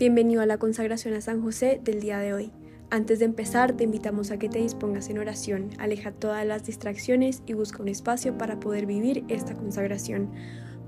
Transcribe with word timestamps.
Bienvenido 0.00 0.40
a 0.40 0.46
la 0.46 0.56
consagración 0.56 1.12
a 1.12 1.20
San 1.20 1.42
José 1.42 1.78
del 1.84 2.00
día 2.00 2.18
de 2.20 2.32
hoy. 2.32 2.50
Antes 2.88 3.18
de 3.18 3.26
empezar, 3.26 3.74
te 3.74 3.84
invitamos 3.84 4.30
a 4.30 4.38
que 4.38 4.48
te 4.48 4.58
dispongas 4.58 5.10
en 5.10 5.18
oración, 5.18 5.72
aleja 5.76 6.10
todas 6.10 6.46
las 6.46 6.64
distracciones 6.64 7.42
y 7.44 7.52
busca 7.52 7.82
un 7.82 7.88
espacio 7.88 8.38
para 8.38 8.58
poder 8.60 8.86
vivir 8.86 9.26
esta 9.28 9.54
consagración. 9.54 10.30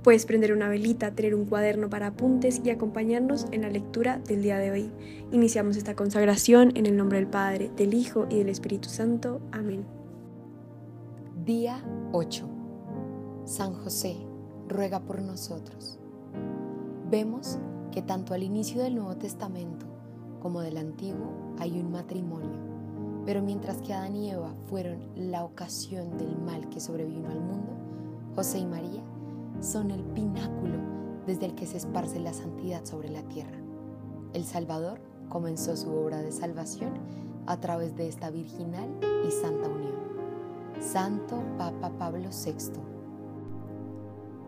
Puedes 0.02 0.24
prender 0.24 0.54
una 0.54 0.70
velita, 0.70 1.10
tener 1.10 1.34
un 1.34 1.44
cuaderno 1.44 1.90
para 1.90 2.06
apuntes 2.06 2.62
y 2.64 2.70
acompañarnos 2.70 3.48
en 3.50 3.60
la 3.60 3.68
lectura 3.68 4.16
del 4.16 4.42
día 4.42 4.56
de 4.56 4.70
hoy. 4.70 4.90
Iniciamos 5.30 5.76
esta 5.76 5.94
consagración 5.94 6.72
en 6.74 6.86
el 6.86 6.96
nombre 6.96 7.18
del 7.18 7.28
Padre, 7.28 7.70
del 7.76 7.92
Hijo 7.92 8.26
y 8.30 8.38
del 8.38 8.48
Espíritu 8.48 8.88
Santo. 8.88 9.42
Amén. 9.52 9.84
Día 11.44 11.84
8. 12.12 12.48
San 13.44 13.74
José, 13.74 14.16
ruega 14.68 15.00
por 15.00 15.20
nosotros. 15.20 15.98
Vemos 17.10 17.58
que 17.92 18.02
tanto 18.02 18.34
al 18.34 18.42
inicio 18.42 18.82
del 18.82 18.96
Nuevo 18.96 19.16
Testamento 19.16 19.86
como 20.40 20.62
del 20.62 20.78
Antiguo 20.78 21.54
hay 21.58 21.78
un 21.78 21.92
matrimonio, 21.92 22.58
pero 23.24 23.42
mientras 23.42 23.82
que 23.82 23.92
Adán 23.92 24.16
y 24.16 24.30
Eva 24.30 24.54
fueron 24.66 24.98
la 25.14 25.44
ocasión 25.44 26.16
del 26.16 26.36
mal 26.38 26.68
que 26.70 26.80
sobrevino 26.80 27.28
al 27.28 27.40
mundo, 27.40 27.70
José 28.34 28.58
y 28.60 28.66
María 28.66 29.02
son 29.60 29.90
el 29.90 30.02
pináculo 30.02 30.78
desde 31.26 31.46
el 31.46 31.54
que 31.54 31.66
se 31.66 31.76
esparce 31.76 32.18
la 32.18 32.32
santidad 32.32 32.84
sobre 32.84 33.10
la 33.10 33.22
tierra. 33.22 33.58
El 34.32 34.44
Salvador 34.44 34.98
comenzó 35.28 35.76
su 35.76 35.92
obra 35.92 36.22
de 36.22 36.32
salvación 36.32 36.94
a 37.46 37.60
través 37.60 37.94
de 37.94 38.08
esta 38.08 38.30
virginal 38.30 38.88
y 39.28 39.30
santa 39.30 39.68
unión. 39.68 39.94
Santo 40.80 41.42
Papa 41.58 41.90
Pablo 41.98 42.30
VI 42.30 42.91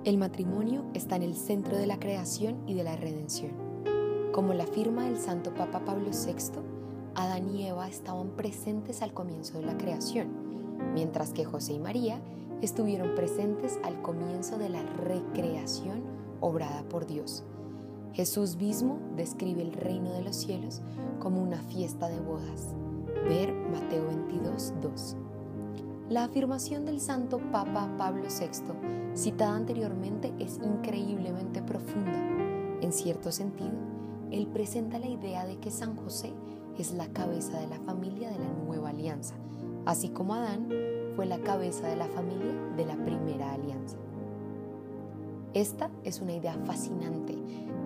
el 0.05 0.19
matrimonio 0.19 0.85
está 0.93 1.17
en 1.17 1.23
el 1.23 1.35
centro 1.35 1.79
de 1.79 1.87
la 1.87 1.99
creación 1.99 2.59
y 2.67 2.75
de 2.75 2.85
la 2.85 2.95
redención. 2.95 3.53
Como 4.33 4.53
la 4.53 4.65
afirma 4.65 5.09
el 5.09 5.17
Santo 5.17 5.55
Papa 5.55 5.83
Pablo 5.87 6.11
VI, 6.11 6.61
Adán 7.15 7.49
y 7.49 7.67
Eva 7.67 7.89
estaban 7.89 8.31
presentes 8.31 9.01
al 9.01 9.15
comienzo 9.15 9.59
de 9.59 9.65
la 9.65 9.79
creación, 9.79 10.29
mientras 10.93 11.33
que 11.33 11.47
José 11.47 11.75
y 11.75 11.79
María 11.79 12.21
estuvieron 12.61 13.15
presentes 13.15 13.79
al 13.83 14.03
comienzo 14.03 14.59
de 14.59 14.69
la 14.69 14.83
recreación 14.83 16.03
obrada 16.41 16.83
por 16.83 17.07
Dios. 17.07 17.43
Jesús 18.13 18.57
mismo 18.57 18.99
describe 19.17 19.63
el 19.63 19.73
reino 19.73 20.13
de 20.13 20.23
los 20.23 20.37
cielos 20.37 20.83
como 21.19 21.43
una 21.43 21.63
fiesta 21.63 22.09
de 22.09 22.21
bodas. 22.21 22.75
Ver 23.27 23.55
Mateo 23.55 24.07
22, 24.07 24.75
2. 24.83 25.17
La 26.11 26.25
afirmación 26.25 26.85
del 26.85 27.01
Santo 27.01 27.39
Papa 27.51 27.89
Pablo 27.97 28.25
VI, 28.25 29.17
citada 29.17 29.57
anteriormente, 29.57 30.35
es 30.39 30.61
increíblemente 30.63 31.63
profunda. 31.63 32.19
En 32.83 32.93
cierto 32.93 33.33
sentido, 33.33 33.73
él 34.31 34.47
presenta 34.49 34.99
la 34.99 35.07
idea 35.07 35.47
de 35.47 35.57
que 35.57 35.71
San 35.71 35.97
José 35.97 36.35
es 36.79 36.93
la 36.93 37.07
cabeza 37.07 37.59
de 37.59 37.69
la 37.69 37.79
familia 37.81 38.29
de 38.29 38.39
la 38.39 38.53
nueva 38.67 38.91
alianza, 38.91 39.35
así 39.87 40.11
como 40.11 40.35
Adán 40.35 40.69
fue 41.17 41.25
la 41.25 41.39
cabeza 41.39 41.89
de 41.89 41.97
la 41.97 42.09
familia 42.09 42.53
de 42.77 42.85
la 42.85 42.97
primera 42.97 43.55
alianza. 43.55 43.97
Esta 45.55 45.89
es 46.05 46.21
una 46.21 46.35
idea 46.35 46.59
fascinante 46.67 47.35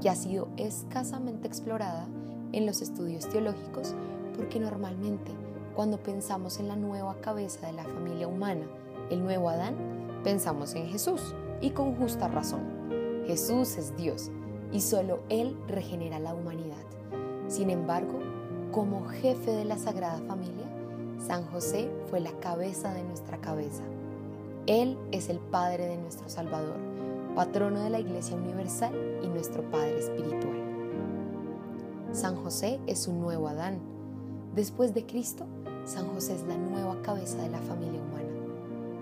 que 0.00 0.10
ha 0.10 0.16
sido 0.16 0.48
escasamente 0.56 1.46
explorada 1.46 2.08
en 2.50 2.66
los 2.66 2.82
estudios 2.82 3.28
teológicos 3.28 3.94
porque 4.34 4.58
normalmente 4.58 5.30
cuando 5.78 6.02
pensamos 6.02 6.58
en 6.58 6.66
la 6.66 6.74
nueva 6.74 7.20
cabeza 7.20 7.68
de 7.68 7.72
la 7.72 7.84
familia 7.84 8.26
humana, 8.26 8.66
el 9.10 9.22
nuevo 9.22 9.48
Adán, 9.48 9.76
pensamos 10.24 10.74
en 10.74 10.88
Jesús 10.88 11.36
y 11.60 11.70
con 11.70 11.94
justa 11.94 12.26
razón. 12.26 13.22
Jesús 13.28 13.76
es 13.76 13.96
Dios 13.96 14.32
y 14.72 14.80
solo 14.80 15.20
Él 15.28 15.56
regenera 15.68 16.18
la 16.18 16.34
humanidad. 16.34 16.82
Sin 17.46 17.70
embargo, 17.70 18.18
como 18.72 19.06
jefe 19.06 19.52
de 19.52 19.64
la 19.64 19.78
Sagrada 19.78 20.18
Familia, 20.26 20.66
San 21.24 21.44
José 21.44 21.88
fue 22.10 22.18
la 22.18 22.32
cabeza 22.40 22.92
de 22.92 23.04
nuestra 23.04 23.38
cabeza. 23.38 23.84
Él 24.66 24.98
es 25.12 25.28
el 25.28 25.38
Padre 25.38 25.86
de 25.86 25.96
nuestro 25.96 26.28
Salvador, 26.28 26.80
patrono 27.36 27.84
de 27.84 27.90
la 27.90 28.00
Iglesia 28.00 28.34
Universal 28.34 29.20
y 29.22 29.28
nuestro 29.28 29.62
Padre 29.70 29.96
Espiritual. 29.96 30.58
San 32.10 32.34
José 32.34 32.80
es 32.88 33.06
un 33.06 33.20
nuevo 33.20 33.46
Adán. 33.46 33.78
Después 34.56 34.92
de 34.92 35.06
Cristo, 35.06 35.46
San 35.88 36.06
José 36.08 36.34
es 36.34 36.42
la 36.42 36.58
nueva 36.58 37.00
cabeza 37.00 37.40
de 37.40 37.48
la 37.48 37.62
familia 37.62 37.98
humana. 38.02 38.28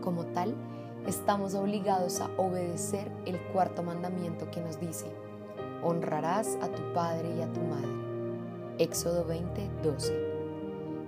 Como 0.02 0.24
tal, 0.26 0.54
estamos 1.04 1.54
obligados 1.54 2.20
a 2.20 2.30
obedecer 2.36 3.10
el 3.24 3.40
cuarto 3.52 3.82
mandamiento 3.82 4.48
que 4.52 4.60
nos 4.60 4.78
dice, 4.78 5.06
honrarás 5.82 6.56
a 6.62 6.68
tu 6.68 6.92
padre 6.94 7.34
y 7.36 7.42
a 7.42 7.52
tu 7.52 7.60
madre. 7.60 7.90
Éxodo 8.78 9.24
20, 9.24 9.68
12. 9.82 10.14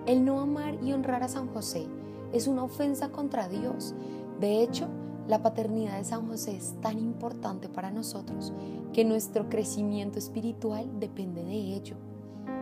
El 0.07 0.25
no 0.25 0.41
amar 0.41 0.83
y 0.83 0.93
honrar 0.93 1.23
a 1.23 1.29
San 1.29 1.47
José 1.47 1.87
es 2.33 2.49
una 2.49 2.65
ofensa 2.65 3.11
contra 3.11 3.49
Dios. 3.49 3.95
De 4.41 4.65
hecho, 4.65 4.89
la 5.29 5.45
paternidad 5.45 5.99
de 5.99 6.05
San 6.05 6.27
José 6.27 6.57
es 6.57 6.75
tan 6.81 6.99
importante 6.99 7.69
para 7.69 7.93
nosotros 7.93 8.53
que 8.93 9.05
nuestro 9.05 9.49
crecimiento 9.49 10.19
espiritual 10.19 10.99
depende 10.99 11.45
de 11.45 11.55
ello. 11.55 11.95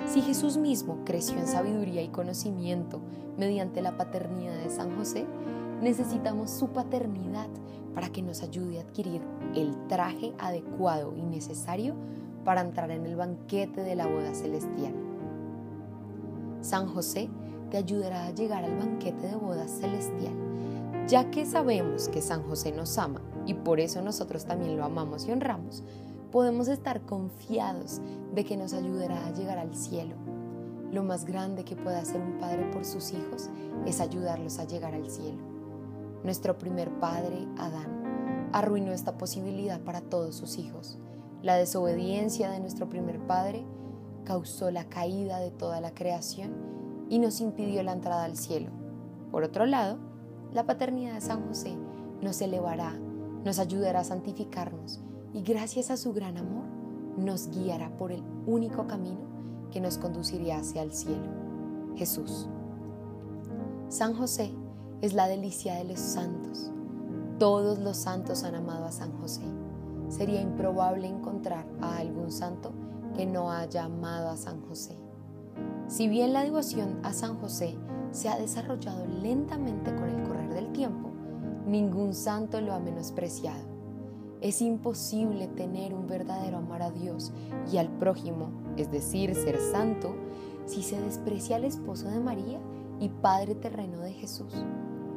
Si 0.06 0.22
Jesús 0.22 0.56
mismo 0.56 1.00
creció 1.05 1.37
en 1.37 1.49
sabiduría 1.49 2.00
y 2.00 2.09
conocimiento 2.09 3.00
mediante 3.37 3.83
la 3.83 3.97
paternidad 3.97 4.56
de 4.56 4.71
San 4.71 4.97
José, 4.97 5.27
necesitamos 5.83 6.50
su 6.50 6.69
paternidad 6.69 7.49
para 7.93 8.09
que 8.11 8.22
nos 8.22 8.43
ayude 8.43 8.78
a 8.78 8.83
adquirir 8.83 9.21
el 9.55 9.75
traje 9.89 10.33
adecuado 10.39 11.15
y 11.16 11.22
necesario 11.22 11.95
para 12.45 12.61
entrar 12.61 12.93
en 12.93 13.05
el 13.05 13.16
banquete 13.16 13.83
de 13.83 13.97
la 13.97 14.06
boda 14.06 14.33
celestial. 14.33 14.95
San 16.61 16.87
José 16.87 17.28
te 17.71 17.77
ayudará 17.77 18.27
a 18.27 18.31
llegar 18.31 18.65
al 18.65 18.77
banquete 18.77 19.27
de 19.27 19.37
boda 19.37 19.66
celestial, 19.66 20.34
ya 21.09 21.31
que 21.31 21.45
sabemos 21.45 22.09
que 22.09 22.22
San 22.22 22.45
José 22.45 22.71
nos 22.71 22.97
ama 22.97 23.21
y 23.45 23.55
por 23.55 23.81
eso 23.81 24.00
nosotros 24.03 24.45
también 24.45 24.77
lo 24.77 24.84
amamos 24.84 25.27
y 25.27 25.33
honramos 25.33 25.83
podemos 26.37 26.69
estar 26.69 27.01
confiados 27.01 28.03
de 28.35 28.45
que 28.45 28.59
nos 28.59 28.75
ayudará 28.75 29.27
a 29.27 29.33
llegar 29.33 29.57
al 29.57 29.75
cielo. 29.75 30.17
Lo 30.93 31.03
más 31.03 31.25
grande 31.25 31.65
que 31.65 31.77
puede 31.77 31.97
hacer 31.97 32.21
un 32.21 32.39
padre 32.39 32.71
por 32.75 32.85
sus 32.85 33.13
hijos 33.13 33.49
es 33.87 34.03
ayudarlos 34.03 34.59
a 34.59 34.65
llegar 34.65 34.95
al 34.95 35.09
cielo. 35.09 35.39
Nuestro 36.25 36.59
primer 36.59 36.91
padre, 37.01 37.49
Adán, 37.57 38.51
arruinó 38.53 38.93
esta 38.93 39.17
posibilidad 39.17 39.81
para 39.81 40.03
todos 40.03 40.37
sus 40.37 40.59
hijos. 40.59 40.99
La 41.41 41.57
desobediencia 41.57 42.51
de 42.51 42.61
nuestro 42.61 42.87
primer 42.91 43.19
padre 43.19 43.65
causó 44.27 44.71
la 44.71 44.85
caída 44.91 45.39
de 45.39 45.51
toda 45.51 45.81
la 45.81 45.95
creación 45.95 46.53
y 47.09 47.19
nos 47.19 47.41
impidió 47.41 47.83
la 47.83 47.95
entrada 47.95 48.25
al 48.25 48.37
cielo. 48.37 48.69
Por 49.31 49.43
otro 49.43 49.65
lado, 49.65 49.97
la 50.53 50.67
paternidad 50.67 51.15
de 51.15 51.23
San 51.23 51.49
José 51.49 51.79
nos 52.21 52.43
elevará, 52.43 52.93
nos 53.43 53.59
ayudará 53.59 54.01
a 54.01 54.05
santificarnos 54.05 55.01
y 55.33 55.43
gracias 55.43 55.91
a 55.91 55.97
su 55.97 56.13
gran 56.13 56.37
amor 56.37 56.65
nos 57.17 57.49
guiará 57.49 57.97
por 57.97 58.13
el 58.13 58.23
único 58.47 58.87
camino 58.87 59.21
que 59.71 59.81
nos 59.81 59.99
conduciría 59.99 60.59
hacia 60.59 60.83
el 60.83 60.93
cielo, 60.93 61.29
Jesús. 61.97 62.49
San 63.89 64.15
José 64.15 64.53
es 65.01 65.15
la 65.15 65.29
delicia 65.29 65.75
de 65.75 65.85
los 65.85 66.01
santos. 66.01 66.71
Todos 67.39 67.79
los 67.79 67.97
santos 67.97 68.45
han 68.45 68.55
amado 68.55 68.87
a 68.87 68.93
San 68.93 69.13
José. 69.21 69.43
Sería 70.09 70.41
improbable 70.41 71.07
encontrar 71.07 71.67
a 71.81 71.99
algún 71.99 72.31
santo 72.31 72.73
que 73.15 73.27
no 73.27 73.51
haya 73.51 73.85
amado 73.85 74.31
a 74.31 74.37
San 74.37 74.61
José. 74.63 74.97
Si 75.89 76.09
bien 76.09 76.33
la 76.33 76.43
devoción 76.43 76.99
a 77.03 77.13
San 77.13 77.39
José 77.39 77.77
se 78.11 78.29
ha 78.29 78.39
desarrollado 78.39 79.07
lentamente 79.07 79.95
con 79.95 80.09
el 80.09 80.23
correr 80.27 80.53
del 80.55 80.73
tiempo, 80.73 81.11
ningún 81.67 82.15
santo 82.15 82.61
lo 82.61 82.73
ha 82.73 82.79
menospreciado. 82.79 83.76
Es 84.41 84.61
imposible 84.61 85.49
tener 85.49 85.95
un 85.95 86.07
verdadero 86.07 86.59
amor 86.59 86.83
a 86.83 86.91
Dios 86.91 87.33
y 87.73 87.79
al 87.79 87.89
prójimo, 87.89 88.51
es 88.77 88.91
decir, 88.91 89.34
ser 89.34 89.59
santo, 89.59 90.15
si 90.66 90.83
se 90.83 91.01
desprecia 91.01 91.57
al 91.57 91.65
esposo 91.65 92.09
de 92.09 92.21
María 92.21 92.60
y 93.01 93.09
Padre 93.09 93.55
terreno 93.55 94.01
de 94.01 94.13
Jesús. 94.13 94.53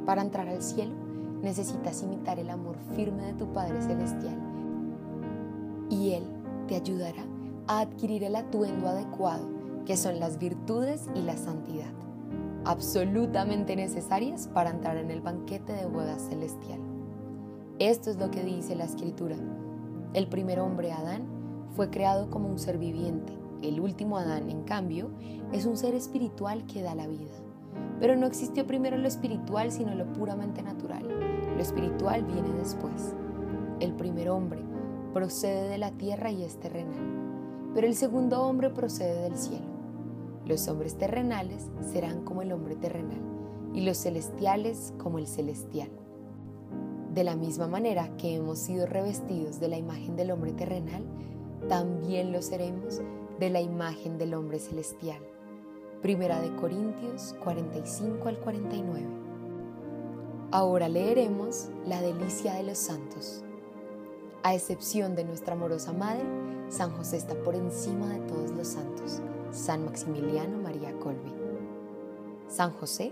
Para 0.05 0.21
entrar 0.21 0.47
al 0.47 0.61
cielo 0.61 0.93
necesitas 1.41 2.01
imitar 2.03 2.39
el 2.39 2.49
amor 2.49 2.77
firme 2.95 3.23
de 3.25 3.33
tu 3.33 3.51
Padre 3.51 3.81
Celestial 3.81 4.37
y 5.89 6.11
Él 6.11 6.23
te 6.67 6.75
ayudará 6.75 7.25
a 7.67 7.81
adquirir 7.81 8.23
el 8.23 8.35
atuendo 8.35 8.87
adecuado, 8.87 9.47
que 9.85 9.97
son 9.97 10.19
las 10.19 10.37
virtudes 10.37 11.07
y 11.15 11.21
la 11.21 11.37
santidad, 11.37 11.93
absolutamente 12.65 13.75
necesarias 13.75 14.47
para 14.53 14.69
entrar 14.69 14.97
en 14.97 15.11
el 15.11 15.21
banquete 15.21 15.73
de 15.73 15.85
boda 15.85 16.17
celestial. 16.19 16.88
Esto 17.79 18.09
es 18.09 18.17
lo 18.17 18.29
que 18.29 18.43
dice 18.43 18.75
la 18.75 18.83
escritura. 18.83 19.37
El 20.13 20.27
primer 20.27 20.59
hombre, 20.59 20.91
Adán, 20.91 21.23
fue 21.77 21.89
creado 21.89 22.29
como 22.29 22.49
un 22.49 22.59
ser 22.59 22.77
viviente. 22.77 23.31
El 23.61 23.79
último 23.79 24.17
Adán, 24.17 24.49
en 24.49 24.63
cambio, 24.63 25.11
es 25.53 25.65
un 25.65 25.77
ser 25.77 25.95
espiritual 25.95 26.65
que 26.65 26.81
da 26.81 26.93
la 26.93 27.07
vida. 27.07 27.31
Pero 28.01 28.17
no 28.17 28.27
existió 28.27 28.67
primero 28.67 28.97
lo 28.97 29.07
espiritual, 29.07 29.71
sino 29.71 29.95
lo 29.95 30.11
puramente 30.11 30.61
natural. 30.61 31.07
Lo 31.55 31.61
espiritual 31.61 32.25
viene 32.25 32.49
después. 32.57 33.15
El 33.79 33.93
primer 33.93 34.29
hombre 34.29 34.61
procede 35.13 35.69
de 35.69 35.77
la 35.77 35.91
tierra 35.91 36.31
y 36.31 36.43
es 36.43 36.59
terrenal. 36.59 37.71
pero 37.73 37.87
el 37.87 37.95
segundo 37.95 38.41
hombre 38.41 38.71
procede 38.71 39.21
del 39.21 39.37
cielo. 39.37 39.67
Los 40.45 40.67
hombres 40.67 40.97
terrenales 40.97 41.69
serán 41.93 42.25
como 42.25 42.41
el 42.41 42.51
hombre 42.51 42.75
terrenal 42.75 43.21
y 43.73 43.85
los 43.85 43.99
celestiales 43.99 44.93
como 44.97 45.17
el 45.17 45.27
celestial. 45.27 45.91
De 47.19 47.25
la 47.25 47.35
misma 47.35 47.67
manera 47.67 48.15
que 48.15 48.35
hemos 48.35 48.59
sido 48.59 48.85
revestidos 48.85 49.59
de 49.59 49.67
la 49.67 49.75
imagen 49.75 50.15
del 50.15 50.31
hombre 50.31 50.53
terrenal, 50.53 51.03
también 51.67 52.31
lo 52.31 52.41
seremos 52.41 53.01
de 53.37 53.49
la 53.49 53.59
imagen 53.59 54.17
del 54.17 54.33
hombre 54.35 54.57
celestial. 54.57 55.19
Primera 56.01 56.39
de 56.39 56.55
Corintios 56.55 57.35
45 57.43 58.25
al 58.25 58.39
49. 58.39 59.05
Ahora 60.51 60.87
leeremos 60.87 61.67
la 61.85 62.01
delicia 62.01 62.53
de 62.53 62.63
los 62.63 62.77
santos. 62.77 63.43
A 64.43 64.55
excepción 64.55 65.13
de 65.17 65.25
nuestra 65.25 65.55
amorosa 65.55 65.91
Madre, 65.91 66.23
San 66.69 66.89
José 66.91 67.17
está 67.17 67.35
por 67.43 67.53
encima 67.53 68.13
de 68.13 68.19
todos 68.29 68.51
los 68.51 68.69
santos. 68.69 69.21
San 69.51 69.83
Maximiliano 69.83 70.57
María 70.57 70.97
Colby. 70.99 71.33
San 72.47 72.71
José 72.71 73.11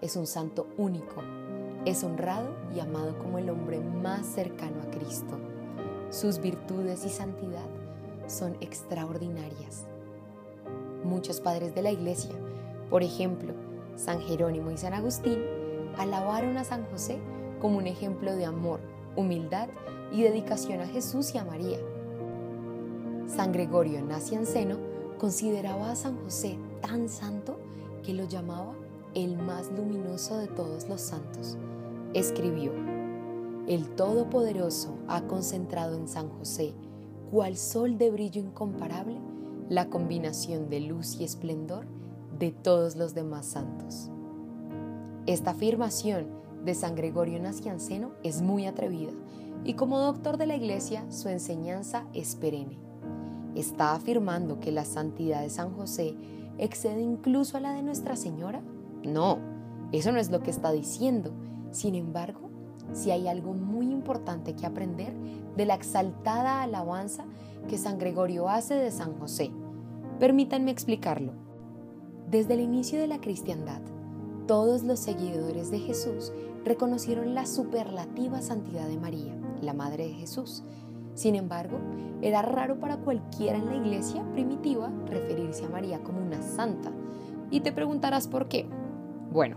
es 0.00 0.14
un 0.14 0.28
santo 0.28 0.68
único. 0.76 1.47
Es 1.84 2.04
honrado 2.04 2.48
y 2.74 2.80
amado 2.80 3.18
como 3.18 3.38
el 3.38 3.50
hombre 3.50 3.80
más 3.80 4.26
cercano 4.26 4.82
a 4.82 4.90
Cristo. 4.90 5.38
Sus 6.10 6.38
virtudes 6.40 7.04
y 7.04 7.08
santidad 7.08 7.66
son 8.26 8.56
extraordinarias. 8.60 9.86
Muchos 11.04 11.40
padres 11.40 11.74
de 11.74 11.82
la 11.82 11.90
Iglesia, 11.90 12.34
por 12.90 13.02
ejemplo, 13.02 13.54
San 13.96 14.20
Jerónimo 14.20 14.70
y 14.70 14.76
San 14.76 14.94
Agustín, 14.94 15.38
alabaron 15.96 16.56
a 16.56 16.64
San 16.64 16.84
José 16.90 17.18
como 17.60 17.78
un 17.78 17.86
ejemplo 17.86 18.34
de 18.34 18.44
amor, 18.44 18.80
humildad 19.16 19.68
y 20.12 20.22
dedicación 20.22 20.80
a 20.80 20.86
Jesús 20.86 21.34
y 21.34 21.38
a 21.38 21.44
María. 21.44 21.78
San 23.26 23.52
Gregorio 23.52 24.02
Nacianceno 24.02 24.78
consideraba 25.18 25.90
a 25.90 25.96
San 25.96 26.16
José 26.22 26.58
tan 26.80 27.08
santo 27.08 27.58
que 28.02 28.14
lo 28.14 28.26
llamaba 28.26 28.72
el 29.14 29.36
más 29.36 29.70
luminoso 29.70 30.36
de 30.36 30.48
todos 30.48 30.88
los 30.88 31.00
santos. 31.00 31.56
Escribió, 32.14 32.72
El 33.66 33.88
Todopoderoso 33.94 34.94
ha 35.08 35.22
concentrado 35.22 35.96
en 35.96 36.08
San 36.08 36.28
José, 36.28 36.74
cual 37.30 37.56
sol 37.56 37.98
de 37.98 38.10
brillo 38.10 38.40
incomparable, 38.40 39.18
la 39.68 39.90
combinación 39.90 40.70
de 40.70 40.80
luz 40.80 41.16
y 41.20 41.24
esplendor 41.24 41.86
de 42.38 42.52
todos 42.52 42.96
los 42.96 43.14
demás 43.14 43.46
santos. 43.46 44.10
Esta 45.26 45.50
afirmación 45.50 46.28
de 46.64 46.74
San 46.74 46.94
Gregorio 46.94 47.38
Nacianceno 47.40 48.12
es 48.22 48.40
muy 48.40 48.66
atrevida 48.66 49.12
y 49.64 49.74
como 49.74 49.98
doctor 49.98 50.38
de 50.38 50.46
la 50.46 50.56
Iglesia 50.56 51.04
su 51.10 51.28
enseñanza 51.28 52.06
es 52.14 52.34
perenne. 52.36 52.78
¿Está 53.54 53.94
afirmando 53.94 54.60
que 54.60 54.72
la 54.72 54.84
santidad 54.84 55.42
de 55.42 55.50
San 55.50 55.74
José 55.74 56.14
excede 56.58 57.02
incluso 57.02 57.56
a 57.56 57.60
la 57.60 57.72
de 57.72 57.82
Nuestra 57.82 58.16
Señora? 58.16 58.62
No, 59.04 59.38
eso 59.92 60.12
no 60.12 60.18
es 60.18 60.30
lo 60.30 60.40
que 60.40 60.50
está 60.50 60.72
diciendo. 60.72 61.32
Sin 61.70 61.94
embargo, 61.94 62.50
si 62.92 63.10
hay 63.10 63.28
algo 63.28 63.54
muy 63.54 63.90
importante 63.90 64.54
que 64.54 64.66
aprender 64.66 65.14
de 65.56 65.66
la 65.66 65.74
exaltada 65.74 66.62
alabanza 66.62 67.24
que 67.68 67.78
San 67.78 67.98
Gregorio 67.98 68.48
hace 68.48 68.74
de 68.74 68.90
San 68.90 69.18
José. 69.18 69.50
Permítanme 70.18 70.70
explicarlo. 70.70 71.32
Desde 72.30 72.54
el 72.54 72.60
inicio 72.60 72.98
de 72.98 73.06
la 73.06 73.20
cristiandad, 73.20 73.80
todos 74.46 74.82
los 74.82 74.98
seguidores 74.98 75.70
de 75.70 75.78
Jesús 75.78 76.32
reconocieron 76.64 77.34
la 77.34 77.46
superlativa 77.46 78.40
santidad 78.40 78.88
de 78.88 78.98
María 78.98 79.38
la 79.62 79.72
madre 79.74 80.08
de 80.08 80.14
Jesús. 80.14 80.62
Sin 81.14 81.34
embargo, 81.34 81.78
era 82.22 82.42
raro 82.42 82.78
para 82.78 82.98
cualquiera 82.98 83.58
en 83.58 83.66
la 83.66 83.76
iglesia 83.76 84.24
primitiva 84.32 84.90
referirse 85.06 85.64
a 85.64 85.68
María 85.68 86.00
como 86.02 86.20
una 86.20 86.42
santa. 86.42 86.90
Y 87.50 87.60
te 87.60 87.72
preguntarás 87.72 88.28
por 88.28 88.48
qué. 88.48 88.68
Bueno, 89.30 89.56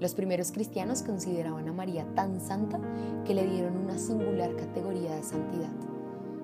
los 0.00 0.14
primeros 0.14 0.50
cristianos 0.50 1.02
consideraban 1.02 1.68
a 1.68 1.72
María 1.72 2.06
tan 2.14 2.40
santa 2.40 2.80
que 3.24 3.34
le 3.34 3.46
dieron 3.46 3.76
una 3.76 3.98
singular 3.98 4.56
categoría 4.56 5.14
de 5.14 5.22
santidad. 5.22 5.72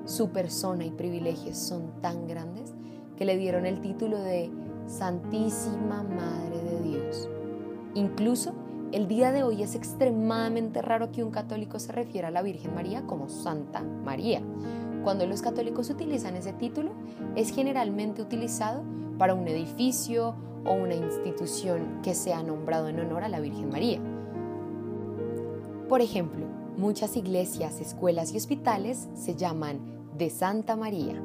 Su 0.04 0.30
persona 0.30 0.84
y 0.84 0.90
privilegios 0.90 1.56
son 1.56 2.00
tan 2.00 2.26
grandes 2.26 2.74
que 3.16 3.24
le 3.24 3.36
dieron 3.36 3.66
el 3.66 3.80
título 3.80 4.18
de 4.18 4.50
Santísima 4.86 6.02
Madre 6.02 6.62
de 6.62 6.80
Dios. 6.82 7.28
Incluso 7.94 8.52
el 8.92 9.08
día 9.08 9.32
de 9.32 9.42
hoy 9.42 9.62
es 9.62 9.74
extremadamente 9.74 10.82
raro 10.82 11.12
que 11.12 11.24
un 11.24 11.30
católico 11.30 11.78
se 11.78 11.92
refiera 11.92 12.28
a 12.28 12.30
la 12.30 12.42
Virgen 12.42 12.74
María 12.74 13.06
como 13.06 13.28
Santa 13.28 13.82
María. 13.82 14.42
Cuando 15.02 15.26
los 15.26 15.42
católicos 15.42 15.88
utilizan 15.90 16.36
ese 16.36 16.52
título, 16.52 16.90
es 17.36 17.50
generalmente 17.50 18.20
utilizado 18.20 18.82
para 19.16 19.34
un 19.34 19.48
edificio 19.48 20.34
o 20.64 20.72
una 20.72 20.94
institución 20.94 22.00
que 22.02 22.14
sea 22.14 22.42
nombrado 22.42 22.88
en 22.88 23.00
honor 23.00 23.24
a 23.24 23.28
la 23.28 23.40
Virgen 23.40 23.70
María. 23.70 24.00
Por 25.88 26.00
ejemplo, 26.00 26.46
muchas 26.76 27.16
iglesias, 27.16 27.80
escuelas 27.80 28.32
y 28.32 28.36
hospitales 28.36 29.08
se 29.14 29.34
llaman 29.34 29.80
de 30.16 30.30
Santa 30.30 30.76
María. 30.76 31.20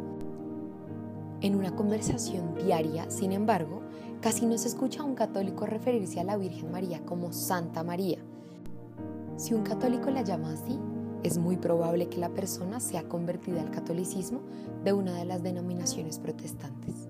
En 1.41 1.55
una 1.55 1.75
conversación 1.75 2.55
diaria, 2.55 3.09
sin 3.09 3.31
embargo, 3.31 3.81
Casi 4.25 4.47
no 4.47 4.57
se 4.57 4.69
escucha 4.69 5.03
a 5.03 5.05
un 5.05 5.13
católico 5.13 5.67
referirse 5.67 6.19
a 6.19 6.23
la 6.23 6.35
Virgen 6.35 6.71
María 6.71 6.99
como 7.05 7.31
Santa 7.31 7.83
María. 7.83 8.17
Si 9.37 9.53
un 9.53 9.61
católico 9.61 10.09
la 10.09 10.23
llama 10.23 10.51
así, 10.51 10.79
es 11.21 11.37
muy 11.37 11.57
probable 11.57 12.07
que 12.07 12.17
la 12.17 12.29
persona 12.29 12.79
sea 12.79 13.03
convertida 13.03 13.61
al 13.61 13.69
catolicismo 13.69 14.39
de 14.83 14.93
una 14.93 15.13
de 15.13 15.25
las 15.25 15.43
denominaciones 15.43 16.17
protestantes. 16.17 17.07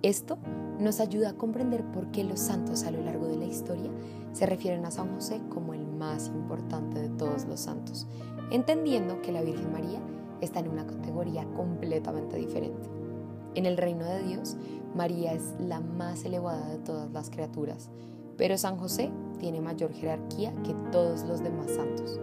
Esto 0.00 0.38
nos 0.78 1.00
ayuda 1.00 1.30
a 1.30 1.36
comprender 1.36 1.84
por 1.84 2.10
qué 2.10 2.24
los 2.24 2.40
santos 2.40 2.84
a 2.84 2.90
lo 2.90 3.02
largo 3.02 3.26
de 3.26 3.36
la 3.36 3.46
historia 3.46 3.90
se 4.32 4.46
refieren 4.46 4.84
a 4.84 4.90
San 4.90 5.14
José 5.14 5.40
como 5.48 5.74
el 5.74 5.86
más 5.86 6.28
importante 6.28 7.00
de 7.00 7.08
todos 7.08 7.46
los 7.46 7.60
santos, 7.60 8.06
entendiendo 8.50 9.22
que 9.22 9.32
la 9.32 9.42
Virgen 9.42 9.72
María 9.72 10.00
está 10.40 10.60
en 10.60 10.68
una 10.68 10.86
categoría 10.86 11.46
completamente 11.54 12.36
diferente. 12.36 12.88
En 13.54 13.64
el 13.64 13.78
reino 13.78 14.04
de 14.04 14.22
Dios, 14.22 14.56
María 14.94 15.32
es 15.32 15.54
la 15.58 15.80
más 15.80 16.24
elevada 16.24 16.68
de 16.68 16.78
todas 16.78 17.10
las 17.10 17.30
criaturas, 17.30 17.90
pero 18.36 18.58
San 18.58 18.76
José 18.76 19.10
tiene 19.38 19.60
mayor 19.60 19.92
jerarquía 19.92 20.54
que 20.62 20.74
todos 20.92 21.24
los 21.24 21.42
demás 21.42 21.70
santos. 21.70 22.20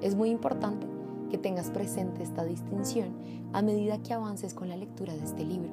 Es 0.00 0.14
muy 0.14 0.30
importante 0.30 0.86
que 1.30 1.38
tengas 1.38 1.70
presente 1.70 2.22
esta 2.22 2.44
distinción 2.44 3.08
a 3.52 3.62
medida 3.62 4.02
que 4.02 4.14
avances 4.14 4.54
con 4.54 4.68
la 4.68 4.76
lectura 4.76 5.14
de 5.14 5.24
este 5.24 5.44
libro. 5.44 5.70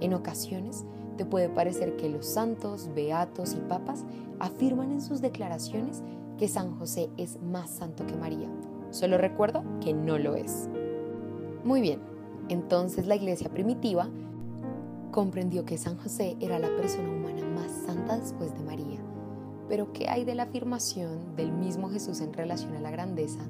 En 0.00 0.14
ocasiones 0.14 0.84
te 1.20 1.26
puede 1.26 1.50
parecer 1.50 1.96
que 1.96 2.08
los 2.08 2.24
santos, 2.24 2.88
beatos 2.94 3.52
y 3.52 3.58
papas 3.68 4.06
afirman 4.38 4.90
en 4.90 5.02
sus 5.02 5.20
declaraciones 5.20 6.02
que 6.38 6.48
San 6.48 6.78
José 6.78 7.10
es 7.18 7.38
más 7.42 7.68
santo 7.68 8.06
que 8.06 8.16
María. 8.16 8.48
Solo 8.88 9.18
recuerdo 9.18 9.62
que 9.82 9.92
no 9.92 10.16
lo 10.16 10.34
es. 10.34 10.70
Muy 11.62 11.82
bien, 11.82 12.00
entonces 12.48 13.06
la 13.06 13.16
iglesia 13.16 13.50
primitiva 13.50 14.08
comprendió 15.10 15.66
que 15.66 15.76
San 15.76 15.98
José 15.98 16.38
era 16.40 16.58
la 16.58 16.74
persona 16.74 17.10
humana 17.10 17.46
más 17.54 17.70
santa 17.70 18.16
después 18.16 18.54
de 18.54 18.64
María. 18.64 19.00
Pero 19.68 19.92
¿qué 19.92 20.08
hay 20.08 20.24
de 20.24 20.34
la 20.34 20.44
afirmación 20.44 21.36
del 21.36 21.52
mismo 21.52 21.90
Jesús 21.90 22.22
en 22.22 22.32
relación 22.32 22.74
a 22.76 22.80
la 22.80 22.90
grandeza 22.90 23.40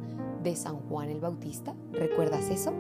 de 0.43 0.57
San 0.57 0.75
Juan 0.89 1.09
el 1.09 1.21
Bautista? 1.21 1.73
¿Recuerdas 1.93 2.51
eso? 2.51 2.73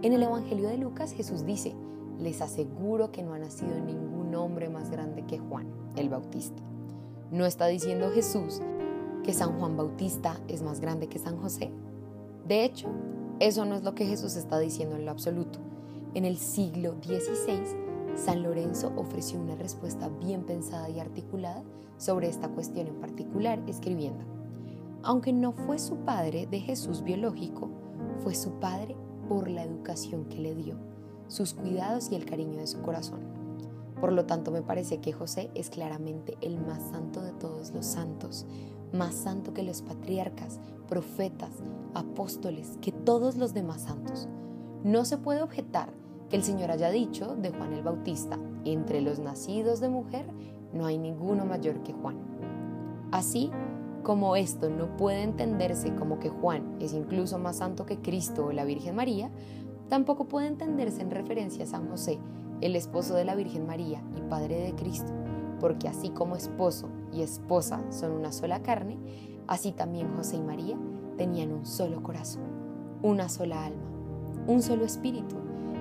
En 0.00 0.14
el 0.14 0.22
Evangelio 0.22 0.70
de 0.70 0.78
Lucas 0.78 1.12
Jesús 1.12 1.44
dice, 1.44 1.74
les 2.18 2.40
aseguro 2.40 3.12
que 3.12 3.22
no 3.22 3.34
ha 3.34 3.38
nacido 3.38 3.78
ningún 3.78 4.21
hombre 4.34 4.68
más 4.68 4.90
grande 4.90 5.24
que 5.26 5.38
Juan 5.38 5.66
el 5.96 6.08
Bautista. 6.08 6.62
No 7.30 7.46
está 7.46 7.66
diciendo 7.66 8.10
Jesús 8.10 8.60
que 9.22 9.32
San 9.32 9.58
Juan 9.58 9.76
Bautista 9.76 10.40
es 10.48 10.62
más 10.62 10.80
grande 10.80 11.08
que 11.08 11.18
San 11.18 11.36
José. 11.38 11.70
De 12.46 12.64
hecho, 12.64 12.88
eso 13.40 13.64
no 13.64 13.74
es 13.74 13.82
lo 13.82 13.94
que 13.94 14.06
Jesús 14.06 14.36
está 14.36 14.58
diciendo 14.58 14.96
en 14.96 15.04
lo 15.04 15.10
absoluto. 15.10 15.58
En 16.14 16.24
el 16.24 16.36
siglo 16.38 16.94
XVI, 17.02 18.16
San 18.16 18.42
Lorenzo 18.42 18.92
ofreció 18.96 19.40
una 19.40 19.54
respuesta 19.54 20.08
bien 20.08 20.44
pensada 20.44 20.88
y 20.90 21.00
articulada 21.00 21.62
sobre 21.96 22.28
esta 22.28 22.48
cuestión 22.48 22.88
en 22.88 23.00
particular, 23.00 23.62
escribiendo, 23.66 24.24
aunque 25.02 25.32
no 25.32 25.52
fue 25.52 25.78
su 25.78 25.96
padre 26.04 26.46
de 26.46 26.60
Jesús 26.60 27.02
biológico, 27.02 27.70
fue 28.22 28.34
su 28.34 28.52
padre 28.60 28.96
por 29.28 29.48
la 29.48 29.64
educación 29.64 30.26
que 30.26 30.38
le 30.38 30.54
dio, 30.54 30.76
sus 31.28 31.54
cuidados 31.54 32.10
y 32.10 32.16
el 32.16 32.24
cariño 32.24 32.58
de 32.58 32.66
su 32.66 32.82
corazón. 32.82 33.20
Por 34.02 34.12
lo 34.12 34.24
tanto, 34.24 34.50
me 34.50 34.62
parece 34.62 34.98
que 34.98 35.12
José 35.12 35.52
es 35.54 35.70
claramente 35.70 36.36
el 36.40 36.58
más 36.58 36.82
santo 36.90 37.22
de 37.22 37.30
todos 37.30 37.70
los 37.70 37.86
santos, 37.86 38.46
más 38.92 39.14
santo 39.14 39.54
que 39.54 39.62
los 39.62 39.80
patriarcas, 39.80 40.58
profetas, 40.88 41.52
apóstoles, 41.94 42.78
que 42.80 42.90
todos 42.90 43.36
los 43.36 43.54
demás 43.54 43.82
santos. 43.82 44.26
No 44.82 45.04
se 45.04 45.18
puede 45.18 45.40
objetar 45.40 45.92
que 46.28 46.34
el 46.34 46.42
Señor 46.42 46.72
haya 46.72 46.90
dicho 46.90 47.36
de 47.36 47.50
Juan 47.50 47.74
el 47.74 47.84
Bautista, 47.84 48.40
entre 48.64 49.02
los 49.02 49.20
nacidos 49.20 49.78
de 49.78 49.88
mujer 49.88 50.26
no 50.72 50.86
hay 50.86 50.98
ninguno 50.98 51.44
mayor 51.44 51.84
que 51.84 51.92
Juan. 51.92 52.16
Así 53.12 53.52
como 54.02 54.34
esto 54.34 54.68
no 54.68 54.96
puede 54.96 55.22
entenderse 55.22 55.94
como 55.94 56.18
que 56.18 56.28
Juan 56.28 56.74
es 56.80 56.92
incluso 56.92 57.38
más 57.38 57.58
santo 57.58 57.86
que 57.86 57.98
Cristo 57.98 58.46
o 58.46 58.52
la 58.52 58.64
Virgen 58.64 58.96
María, 58.96 59.30
tampoco 59.88 60.24
puede 60.24 60.48
entenderse 60.48 61.02
en 61.02 61.12
referencia 61.12 61.62
a 61.62 61.68
San 61.68 61.88
José, 61.88 62.18
el 62.62 62.76
esposo 62.76 63.14
de 63.14 63.24
la 63.24 63.34
Virgen 63.34 63.66
María 63.66 64.02
y 64.16 64.22
Padre 64.22 64.60
de 64.60 64.74
Cristo, 64.74 65.12
porque 65.60 65.88
así 65.88 66.10
como 66.10 66.36
esposo 66.36 66.88
y 67.12 67.22
esposa 67.22 67.82
son 67.90 68.12
una 68.12 68.32
sola 68.32 68.62
carne, 68.62 68.98
así 69.48 69.72
también 69.72 70.14
José 70.16 70.36
y 70.36 70.42
María 70.42 70.78
tenían 71.16 71.52
un 71.52 71.66
solo 71.66 72.02
corazón, 72.02 72.44
una 73.02 73.28
sola 73.28 73.66
alma, 73.66 73.82
un 74.46 74.62
solo 74.62 74.84
espíritu, 74.84 75.36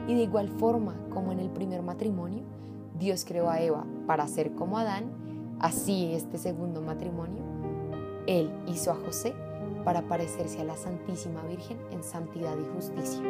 y 0.08 0.16
de 0.16 0.24
igual 0.24 0.50
forma 0.50 0.96
como 1.14 1.32
en 1.32 1.40
el 1.40 1.52
primer 1.52 1.84
matrimonio, 1.84 2.44
Dios 2.98 3.26
creó 3.26 3.50
a 3.50 3.62
Eva 3.62 3.86
para 4.08 4.28
ser 4.28 4.54
como 4.54 4.78
Adán, 4.78 5.06
así 5.60 6.14
este 6.14 6.38
segundo 6.38 6.82
matrimonio, 6.82 7.44
Él 8.28 8.52
hizo 8.68 8.92
a 8.92 8.96
José 8.96 9.34
para 9.86 10.02
parecerse 10.08 10.62
a 10.62 10.64
la 10.64 10.76
Santísima 10.76 11.44
Virgen 11.44 11.78
en 11.92 12.04
santidad 12.04 12.56
y 12.58 12.76
justicia. 12.76 13.22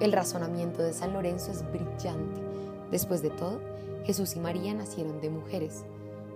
El 0.00 0.12
razonamiento 0.12 0.82
de 0.82 0.92
San 0.92 1.12
Lorenzo 1.12 1.50
es 1.50 1.64
brillante. 1.70 2.40
Después 2.90 3.22
de 3.22 3.30
todo, 3.30 3.60
Jesús 4.04 4.36
y 4.36 4.40
María 4.40 4.74
nacieron 4.74 5.20
de 5.20 5.30
mujeres. 5.30 5.84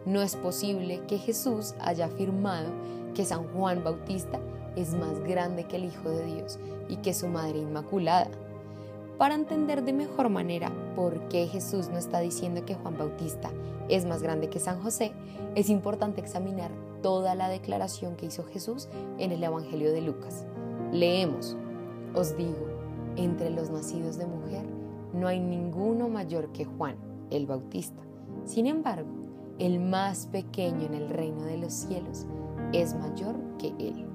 No 0.05 0.23
es 0.23 0.37
posible 0.37 1.03
que 1.09 1.19
Jesús 1.19 1.75
haya 1.81 2.07
afirmado 2.07 2.69
que 3.15 3.25
San 3.25 3.45
Juan 3.49 3.83
Bautista 3.83 4.39
es 4.77 4.95
más 4.95 5.19
grande 5.21 5.65
que 5.65 5.77
el 5.77 5.85
Hijo 5.87 6.11
de 6.11 6.25
Dios 6.27 6.59
y 6.89 6.97
que 6.97 7.15
su 7.15 7.29
Madre 7.29 7.59
Inmaculada. 7.59 8.29
Para 9.19 9.35
entender 9.35 9.83
de 9.83 9.95
mejor 9.95 10.29
manera 10.29 10.71
por 10.95 11.29
qué 11.29 11.47
Jesús 11.47 11.89
no 11.89 11.97
está 11.97 12.21
diciendo 12.21 12.65
que 12.67 12.75
Juan 12.75 12.99
Bautista 12.99 13.51
es 13.89 14.05
más 14.05 14.23
grande 14.23 14.49
que 14.51 14.61
San 14.61 14.83
José, 14.83 15.13
es 15.55 15.71
importante 15.71 16.21
examinar 16.21 16.71
toda 17.03 17.35
la 17.35 17.49
declaración 17.49 18.17
que 18.17 18.27
hizo 18.27 18.45
Jesús 18.45 18.89
en 19.19 19.33
el 19.33 19.43
Evangelio 19.43 19.93
de 19.93 20.03
Lucas. 20.03 20.45
Leemos, 20.93 21.57
os 22.15 22.37
digo, 22.37 22.76
entre 23.17 23.51
los 23.51 23.71
nacidos 23.71 24.17
de 24.17 24.27
mujer 24.27 24.65
no 25.13 25.29
hay 25.29 25.41
ninguno 25.41 26.09
mayor 26.09 26.53
que 26.53 26.65
Juan, 26.65 26.97
el 27.31 27.47
Bautista. 27.47 28.03
Sin 28.45 28.67
embargo, 28.67 29.09
el 29.59 29.81
más 29.81 30.27
pequeño 30.27 30.83
en 30.83 30.95
el 30.95 31.09
reino 31.09 31.43
de 31.45 31.57
los 31.57 31.73
cielos 31.73 32.27
es 32.73 32.95
mayor 32.95 33.37
que 33.59 33.69
él. 33.79 34.07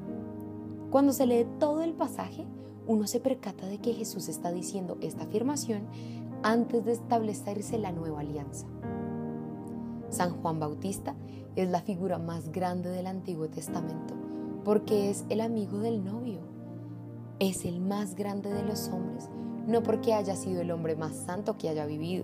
Cuando 0.92 1.14
se 1.14 1.26
lee 1.26 1.48
todo 1.60 1.82
el 1.82 1.94
pasaje, 1.94 2.46
uno 2.86 3.08
se 3.08 3.20
percata 3.20 3.66
de 3.68 3.80
que 3.80 3.94
Jesús 3.94 4.28
está 4.28 4.52
diciendo 4.52 4.98
esta 5.02 5.24
afirmación 5.24 5.88
antes 6.44 6.86
de 6.86 6.92
establecerse 6.92 7.78
la 7.78 7.92
nueva 7.92 8.22
alianza. 8.22 8.68
San 10.10 10.42
Juan 10.42 10.60
Bautista 10.60 11.16
es 11.56 11.70
la 11.70 11.82
figura 11.82 12.20
más 12.20 12.52
grande 12.52 12.90
del 12.90 13.08
Antiguo 13.08 13.48
Testamento 13.48 14.22
porque 14.64 15.10
es 15.10 15.26
el 15.30 15.42
amigo 15.42 15.80
del 15.80 16.04
novio. 16.04 16.41
Es 17.42 17.66
el 17.66 17.82
más 17.82 18.14
grande 18.14 18.54
de 18.54 18.62
los 18.62 18.90
hombres, 18.90 19.28
no 19.66 19.82
porque 19.82 20.14
haya 20.14 20.36
sido 20.36 20.62
el 20.62 20.70
hombre 20.70 20.96
más 20.96 21.16
santo 21.16 21.58
que 21.58 21.70
haya 21.70 21.88
vivido, 21.88 22.24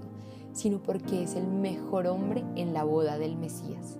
sino 0.53 0.77
porque 0.77 1.23
es 1.23 1.33
el 1.33 1.47
mejor 1.47 2.05
hombre 2.05 2.45
en 2.55 2.71
la 2.71 2.83
boda 2.83 3.17
del 3.17 3.35
Mesías. 3.35 3.97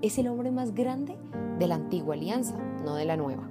Es 0.00 0.16
el 0.16 0.28
hombre 0.28 0.52
más 0.52 0.72
grande 0.72 1.16
de 1.58 1.66
la 1.66 1.74
antigua 1.74 2.14
alianza, 2.14 2.56
no 2.84 2.94
de 2.94 3.04
la 3.04 3.16
nueva. 3.16 3.50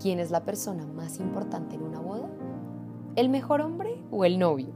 ¿Quién 0.00 0.18
es 0.18 0.30
la 0.30 0.46
persona 0.46 0.86
más 0.86 1.20
importante 1.20 1.74
en 1.74 1.82
una 1.82 2.00
boda? 2.00 2.30
¿El 3.14 3.28
mejor 3.28 3.60
hombre 3.60 4.02
o 4.10 4.24
el 4.24 4.38
novio? 4.38 4.72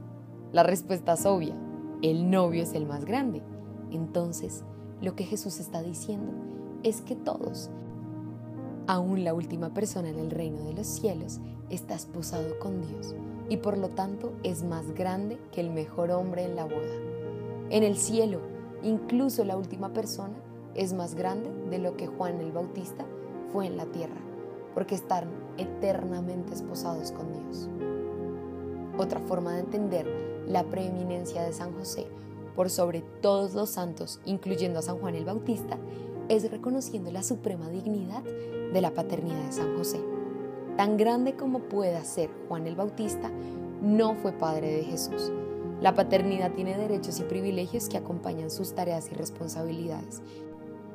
La 0.51 0.61
respuesta 0.61 1.13
es 1.13 1.25
obvia. 1.25 1.55
El 2.03 2.29
novio 2.29 2.61
es 2.61 2.75
el 2.75 2.85
más 2.85 3.05
grande. 3.05 3.41
Entonces, 3.89 4.63
lo 5.01 5.15
que 5.15 5.23
Jesús 5.23 5.59
está 5.59 5.81
diciendo 5.81 6.31
es 6.83 7.01
que 7.01 7.15
todos, 7.15 7.71
aún 8.87 9.23
la 9.23 9.33
última 9.33 9.73
persona 9.73 10.09
en 10.09 10.19
el 10.19 10.31
reino 10.31 10.63
de 10.63 10.73
los 10.73 10.87
cielos, 10.87 11.39
está 11.69 11.95
esposado 11.95 12.59
con 12.59 12.81
Dios 12.81 13.15
y 13.49 13.57
por 13.57 13.77
lo 13.77 13.89
tanto 13.89 14.33
es 14.43 14.63
más 14.63 14.91
grande 14.93 15.37
que 15.51 15.61
el 15.61 15.71
mejor 15.71 16.11
hombre 16.11 16.43
en 16.43 16.55
la 16.55 16.65
boda. 16.65 16.95
En 17.69 17.83
el 17.83 17.97
cielo, 17.97 18.39
incluso 18.83 19.45
la 19.45 19.57
última 19.57 19.93
persona 19.93 20.35
es 20.75 20.93
más 20.93 21.15
grande 21.15 21.51
de 21.69 21.79
lo 21.79 21.95
que 21.95 22.07
Juan 22.07 22.39
el 22.39 22.51
Bautista 22.51 23.05
fue 23.51 23.67
en 23.67 23.77
la 23.77 23.85
tierra 23.85 24.21
porque 24.73 24.95
están 24.95 25.25
eternamente 25.57 26.53
esposados 26.53 27.11
con 27.11 27.31
Dios. 27.33 27.69
Otra 28.97 29.19
forma 29.19 29.53
de 29.53 29.61
entender 29.61 30.45
la 30.47 30.63
preeminencia 30.63 31.43
de 31.43 31.53
San 31.53 31.73
José 31.73 32.07
por 32.55 32.69
sobre 32.69 33.01
todos 33.21 33.53
los 33.53 33.69
santos, 33.69 34.19
incluyendo 34.25 34.79
a 34.79 34.81
San 34.81 34.97
Juan 34.97 35.15
el 35.15 35.25
Bautista, 35.25 35.77
es 36.29 36.49
reconociendo 36.49 37.11
la 37.11 37.23
suprema 37.23 37.69
dignidad 37.69 38.23
de 38.73 38.81
la 38.81 38.91
paternidad 38.91 39.43
de 39.45 39.51
San 39.51 39.77
José. 39.77 39.99
Tan 40.77 40.97
grande 40.97 41.35
como 41.35 41.59
pueda 41.59 42.03
ser 42.03 42.29
Juan 42.47 42.67
el 42.67 42.75
Bautista, 42.75 43.29
no 43.81 44.15
fue 44.15 44.31
padre 44.31 44.71
de 44.71 44.83
Jesús. 44.83 45.31
La 45.81 45.95
paternidad 45.95 46.51
tiene 46.53 46.77
derechos 46.77 47.19
y 47.19 47.23
privilegios 47.23 47.89
que 47.89 47.97
acompañan 47.97 48.51
sus 48.51 48.73
tareas 48.73 49.09
y 49.11 49.15
responsabilidades. 49.15 50.21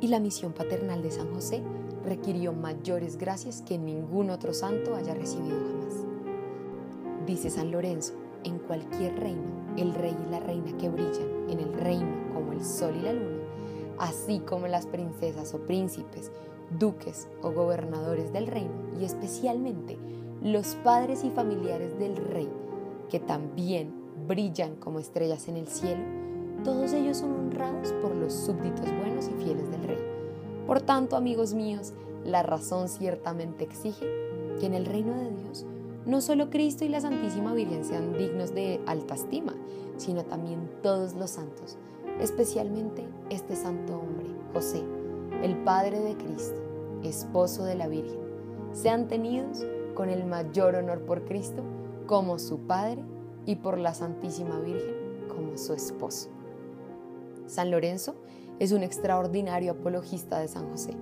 Y 0.01 0.09
la 0.09 0.21
misión 0.21 0.53
paternal 0.53 1.03
de 1.03 1.11
San 1.11 1.33
José 1.35 1.63
requirió 2.05 2.53
mayores 2.53 3.17
gracias 3.17 3.63
que 3.63 3.79
ningún 3.79 4.31
otro 4.31 4.55
santo 4.55 4.95
haya 4.95 5.15
recibido 5.15 5.57
jamás. 5.57 6.05
Dice 7.27 7.51
San 7.51 7.73
Lorenzo, 7.73 8.15
en 8.45 8.61
cualquier 8.61 9.19
reino, 9.19 9.43
el 9.77 9.93
rey 9.93 10.17
y 10.27 10.31
la 10.31 10.39
reina 10.39 10.77
que 10.79 10.89
brillan 10.89 11.51
en 11.51 11.59
el 11.59 11.73
reino 11.73 12.33
como 12.33 12.53
el 12.53 12.65
sol 12.65 12.95
y 12.97 13.03
la 13.03 13.13
luna, 13.13 13.43
así 13.99 14.39
como 14.39 14.69
las 14.69 14.87
princesas 14.87 15.53
o 15.55 15.59
príncipes, 15.59 16.31
duques 16.79 17.29
o 17.43 17.53
gobernadores 17.53 18.33
del 18.33 18.47
reino, 18.47 18.75
y 19.01 19.05
especialmente 19.05 19.97
los 20.43 20.75
padres 20.77 21.25
y 21.25 21.31
familiares 21.31 21.99
del 21.99 22.17
rey, 22.17 22.49
que 23.09 23.21
también 23.21 23.93
brillan 24.27 24.77
como 24.77 24.99
estrellas 24.99 25.49
en 25.49 25.57
el 25.57 25.69
cielo, 25.69 26.03
todos 26.65 26.93
ellos 26.93 27.19
son 27.19 27.33
honrados 27.33 27.93
por 28.03 28.15
los 28.15 28.33
súbditos 28.33 28.87
buenos 28.99 29.29
y 29.29 29.43
fieles 29.43 29.71
del 29.71 29.85
rey. 29.85 29.99
Por 30.67 30.81
tanto, 30.81 31.17
amigos 31.17 31.55
míos, 31.55 31.93
la 32.25 32.43
razón 32.43 32.89
ciertamente 32.89 33.65
exige 33.65 34.07
que 34.59 34.67
en 34.67 34.75
el 34.75 34.87
reino 34.87 35.15
de 35.15 35.31
Dios 35.31 35.67
no 36.07 36.21
solo 36.21 36.51
Cristo 36.51 36.85
y 36.85 36.89
la 36.89 37.01
Santísima 37.01 37.53
Virgen 37.53 37.85
sean 37.85 38.17
dignos 38.17 38.55
de 38.55 38.81
alta 38.87 39.15
estima, 39.15 39.55
sino 39.97 40.25
también 40.25 40.71
todos 40.83 41.15
los 41.15 41.31
santos, 41.31 41.77
especialmente 42.21 43.05
este 43.29 43.57
santo 43.57 43.99
hombre, 43.99 44.27
José, 44.53 44.83
el 45.43 45.57
Padre 45.65 46.01
de 46.01 46.17
Cristo, 46.17 46.61
esposo 47.03 47.65
de 47.65 47.75
la 47.75 47.89
Virgen, 47.89 48.19
sean 48.73 49.09
tenidos 49.09 49.65
con 49.95 50.11
el 50.11 50.25
mayor 50.25 50.77
honor 50.77 51.01
por 51.03 51.25
Cristo 51.25 51.63
como 52.07 52.39
su 52.39 52.61
Padre 52.61 53.03
y 53.45 53.57
por 53.57 53.79
la 53.79 53.95
Santísima 53.95 54.59
Virgen 54.61 54.95
como 55.29 55.57
su 55.57 55.73
esposo. 55.73 56.29
San 57.47 57.71
Lorenzo 57.71 58.15
es 58.59 58.73
un 58.73 58.83
extraordinario 58.83 59.73
apologista 59.73 60.39
de 60.39 60.49
San 60.49 60.69
José. 60.71 60.97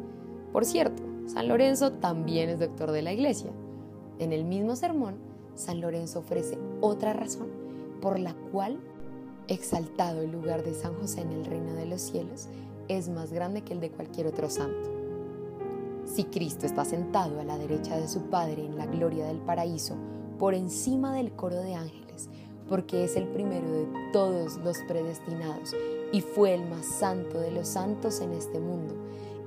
Por 0.53 0.65
cierto, 0.65 1.03
San 1.27 1.49
Lorenzo 1.49 1.93
también 1.93 2.51
es 2.51 2.61
doctor 2.61 2.91
de 2.91 3.03
la 3.03 3.13
iglesia. 3.13 3.51
En 4.19 4.33
el 4.33 4.45
mismo 4.45 4.77
sermón, 4.77 5.17
San 5.55 5.81
Lorenzo 5.81 6.21
ofrece 6.21 6.59
otra 6.81 7.13
razón 7.13 7.49
por 8.01 8.19
la 8.19 8.35
cual, 8.53 8.79
exaltado 9.49 10.21
el 10.21 10.33
lugar 10.33 10.63
de 10.63 10.75
San 10.75 10.95
José 10.95 11.23
en 11.23 11.33
el 11.33 11.45
reino 11.45 11.75
de 11.75 11.87
los 11.87 12.03
cielos, 12.03 12.49
es 12.89 13.09
más 13.09 13.33
grande 13.33 13.63
que 13.63 13.73
el 13.73 13.81
de 13.81 13.91
cualquier 13.91 14.27
otro 14.27 14.49
santo. 14.51 14.91
Si 16.05 16.25
Cristo 16.25 16.67
está 16.67 16.85
sentado 16.85 17.41
a 17.41 17.45
la 17.45 17.59
derecha 17.59 17.97
de 17.97 18.09
su 18.09 18.23
Padre 18.23 18.65
en 18.65 18.77
la 18.77 18.87
gloria 18.87 19.27
del 19.27 19.39
paraíso, 19.39 19.97
por 20.39 20.55
encima 20.55 21.15
del 21.15 21.33
coro 21.33 21.57
de 21.57 21.75
ángeles, 21.75 22.29
porque 22.69 23.05
es 23.05 23.17
el 23.17 23.27
primero 23.29 23.71
de 23.71 23.87
todos 24.13 24.59
los 24.59 24.79
predestinados 24.89 25.75
y 26.13 26.21
fue 26.21 26.55
el 26.55 26.69
más 26.69 26.87
santo 26.87 27.41
de 27.41 27.51
los 27.51 27.69
santos 27.69 28.21
en 28.21 28.33
este 28.33 28.59
mundo. 28.59 28.95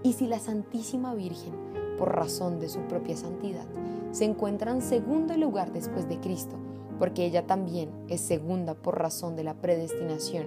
Y 0.04 0.14
si 0.14 0.28
la 0.28 0.40
Santísima 0.40 1.14
Virgen, 1.14 1.54
por 1.98 2.16
razón 2.16 2.60
de 2.60 2.70
su 2.70 2.80
propia 2.82 3.18
santidad, 3.18 3.66
se 4.12 4.26
encuentra 4.26 4.72
en 4.72 4.82
segundo 4.82 5.36
lugar 5.38 5.72
después 5.74 6.08
de 6.08 6.20
Cristo, 6.20 6.56
porque 7.00 7.26
ella 7.26 7.46
también 7.46 7.90
es 8.08 8.22
segunda 8.22 8.74
por 8.74 9.00
razón 9.00 9.36
de 9.36 9.44
la 9.44 9.56
predestinación 9.56 10.46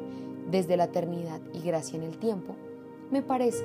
desde 0.50 0.76
la 0.76 0.84
eternidad 0.84 1.40
y 1.52 1.60
gracia 1.60 1.96
en 1.96 2.02
el 2.02 2.18
tiempo, 2.18 2.54
me 3.10 3.22
parece 3.22 3.64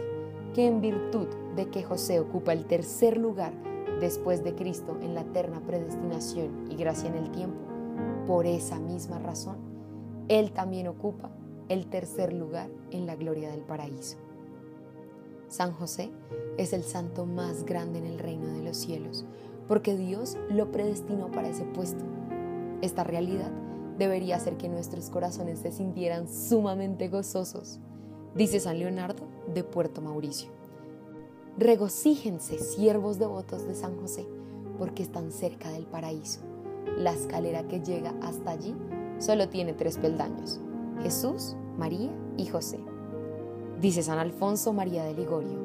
que 0.53 0.65
en 0.65 0.81
virtud 0.81 1.27
de 1.55 1.69
que 1.69 1.83
José 1.83 2.19
ocupa 2.19 2.53
el 2.53 2.65
tercer 2.65 3.17
lugar 3.17 3.53
después 3.99 4.43
de 4.43 4.55
Cristo 4.55 4.97
en 5.01 5.13
la 5.13 5.21
eterna 5.21 5.61
predestinación 5.61 6.67
y 6.71 6.75
gracia 6.75 7.09
en 7.09 7.15
el 7.15 7.31
tiempo, 7.31 7.59
por 8.25 8.45
esa 8.45 8.79
misma 8.79 9.19
razón, 9.19 9.57
él 10.27 10.51
también 10.51 10.87
ocupa 10.87 11.29
el 11.69 11.87
tercer 11.87 12.33
lugar 12.33 12.69
en 12.91 13.05
la 13.05 13.15
gloria 13.15 13.51
del 13.51 13.61
paraíso. 13.61 14.17
San 15.47 15.71
José 15.73 16.09
es 16.57 16.73
el 16.73 16.83
santo 16.83 17.25
más 17.25 17.65
grande 17.65 17.99
en 17.99 18.05
el 18.05 18.19
reino 18.19 18.47
de 18.47 18.63
los 18.63 18.77
cielos, 18.77 19.25
porque 19.67 19.95
Dios 19.95 20.37
lo 20.49 20.71
predestinó 20.71 21.31
para 21.31 21.49
ese 21.49 21.65
puesto. 21.65 22.03
Esta 22.81 23.03
realidad 23.03 23.51
debería 23.97 24.35
hacer 24.35 24.57
que 24.57 24.69
nuestros 24.69 25.09
corazones 25.09 25.59
se 25.59 25.71
sintieran 25.71 26.27
sumamente 26.27 27.07
gozosos, 27.07 27.79
dice 28.35 28.59
San 28.59 28.79
Leonardo 28.79 29.24
de 29.55 29.63
Puerto 29.63 30.01
Mauricio. 30.01 30.51
Regocíjense, 31.57 32.59
siervos 32.59 33.17
devotos 33.17 33.65
de 33.65 33.73
San 33.73 33.95
José, 33.99 34.27
porque 34.77 35.01
están 35.01 35.31
cerca 35.31 35.71
del 35.71 35.87
paraíso. 35.87 36.41
la 36.97 37.11
escalera 37.11 37.67
que 37.67 37.81
llega 37.81 38.13
hasta 38.21 38.51
allí 38.51 38.75
solo 39.17 39.49
tiene 39.49 39.73
tres 39.73 39.97
peldaños, 39.97 40.59
Jesús, 41.01 41.55
María 41.77 42.11
y 42.37 42.45
José. 42.45 42.79
Dice 43.81 44.03
San 44.03 44.19
Alfonso 44.19 44.71
María 44.71 45.03
de 45.03 45.13
Ligorio, 45.13 45.57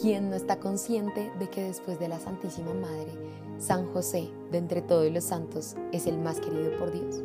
¿quién 0.00 0.30
no 0.30 0.36
está 0.36 0.60
consciente 0.60 1.32
de 1.38 1.50
que 1.50 1.64
después 1.64 1.98
de 1.98 2.08
la 2.08 2.20
Santísima 2.20 2.72
Madre, 2.72 3.12
San 3.58 3.92
José, 3.92 4.30
de 4.50 4.58
entre 4.58 4.80
todos 4.80 5.10
los 5.10 5.24
santos, 5.24 5.74
es 5.90 6.06
el 6.06 6.18
más 6.18 6.40
querido 6.40 6.78
por 6.78 6.92
Dios? 6.92 7.22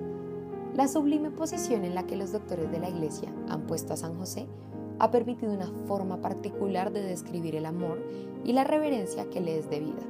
La 0.75 0.87
sublime 0.87 1.31
posición 1.31 1.85
en 1.85 1.95
la 1.95 2.07
que 2.07 2.15
los 2.15 2.31
doctores 2.31 2.71
de 2.71 2.79
la 2.79 2.89
Iglesia 2.89 3.33
han 3.47 3.67
puesto 3.67 3.93
a 3.93 3.97
San 3.97 4.17
José 4.17 4.47
ha 4.99 5.11
permitido 5.11 5.53
una 5.53 5.71
forma 5.87 6.21
particular 6.21 6.91
de 6.91 7.01
describir 7.01 7.55
el 7.55 7.65
amor 7.65 7.99
y 8.43 8.53
la 8.53 8.63
reverencia 8.63 9.29
que 9.29 9.41
le 9.41 9.57
es 9.57 9.69
debida. 9.69 10.03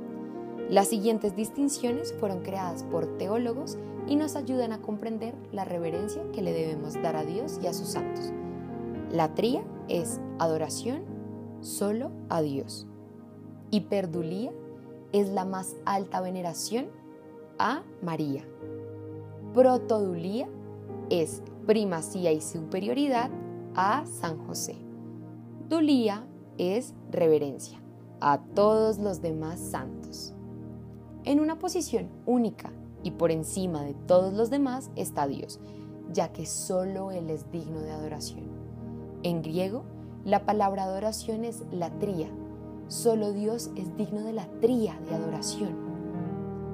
Las 0.70 0.88
siguientes 0.89 1.36
distinciones 1.36 2.13
fueron 2.20 2.41
creadas 2.41 2.84
por 2.84 3.17
teólogos 3.17 3.77
y 4.08 4.15
nos 4.15 4.36
ayudan 4.36 4.72
a 4.72 4.82
comprender 4.82 5.34
la 5.51 5.65
reverencia 5.65 6.24
que 6.34 6.41
le 6.41 6.53
debemos 6.53 6.94
dar 7.01 7.15
a 7.15 7.24
Dios 7.24 7.60
y 7.62 7.67
a 7.67 7.74
sus 7.74 7.89
santos. 7.89 8.32
La 9.12 9.34
tría 9.34 9.63
es 9.88 10.20
adoración 10.39 11.03
solo 11.62 12.12
a 12.29 12.41
Dios. 12.41 12.86
Hiperdulía 13.72 14.51
es 15.13 15.29
la 15.29 15.46
más 15.46 15.75
alta 15.86 16.22
veneración 16.22 16.88
a 17.58 17.84
María. 18.01 18.44
Protodulía 19.53 20.48
es 21.10 21.41
primacía 21.65 22.32
y 22.32 22.41
superioridad 22.41 23.29
a 23.77 24.07
San 24.07 24.39
José. 24.48 24.75
Dulía 25.69 26.25
es 26.57 26.96
reverencia 27.12 27.79
a 28.19 28.39
todos 28.39 28.98
los 28.98 29.22
demás 29.22 29.60
santos. 29.60 30.34
En 31.25 31.39
una 31.39 31.60
posición 31.60 32.10
única 32.25 32.72
y 33.03 33.12
por 33.12 33.31
encima 33.31 33.84
de 33.84 33.93
todos 33.93 34.34
los 34.34 34.50
demás 34.50 34.89
está 34.96 35.27
Dios, 35.27 35.60
ya 36.12 36.34
que 36.34 36.48
solo 36.48 37.12
Él 37.12 37.29
es 37.29 37.51
digno 37.51 37.79
de 37.79 37.91
adoración. 37.91 38.46
En 39.22 39.43
griego, 39.43 39.84
la 40.25 40.43
palabra 40.43 40.86
adoración 40.86 41.46
es 41.46 41.63
latría. 41.72 42.29
Solo 42.88 43.31
Dios 43.31 43.69
es 43.75 43.96
digno 43.96 44.22
de 44.22 44.34
la 44.34 44.48
tría 44.60 45.00
de 45.07 45.13
adoración. 45.13 45.75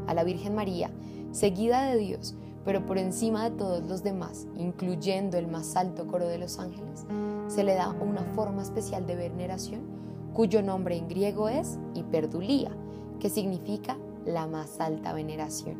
A 0.08 0.14
la 0.14 0.24
Virgen 0.24 0.56
María, 0.56 0.90
seguida 1.32 1.84
de 1.84 1.98
Dios, 1.98 2.36
pero 2.66 2.86
por 2.86 2.98
encima 2.98 3.50
de 3.50 3.56
todos 3.56 3.84
los 3.84 4.04
demás, 4.04 4.48
incluyendo 4.56 5.38
el 5.38 5.48
más 5.48 5.76
alto 5.76 6.08
coro 6.08 6.28
de 6.28 6.38
los 6.38 6.60
ángeles, 6.60 7.06
se 7.48 7.64
le 7.64 7.76
da 7.76 7.90
una 7.90 8.24
forma 8.36 8.62
especial 8.62 9.06
de 9.06 9.16
veneración 9.16 9.82
cuyo 10.34 10.62
nombre 10.62 10.98
en 10.98 11.08
griego 11.08 11.50
es 11.50 11.78
hiperdulía, 11.94 12.72
que 13.20 13.30
significa 13.30 13.98
la 14.26 14.48
más 14.48 14.80
alta 14.80 15.14
veneración. 15.14 15.76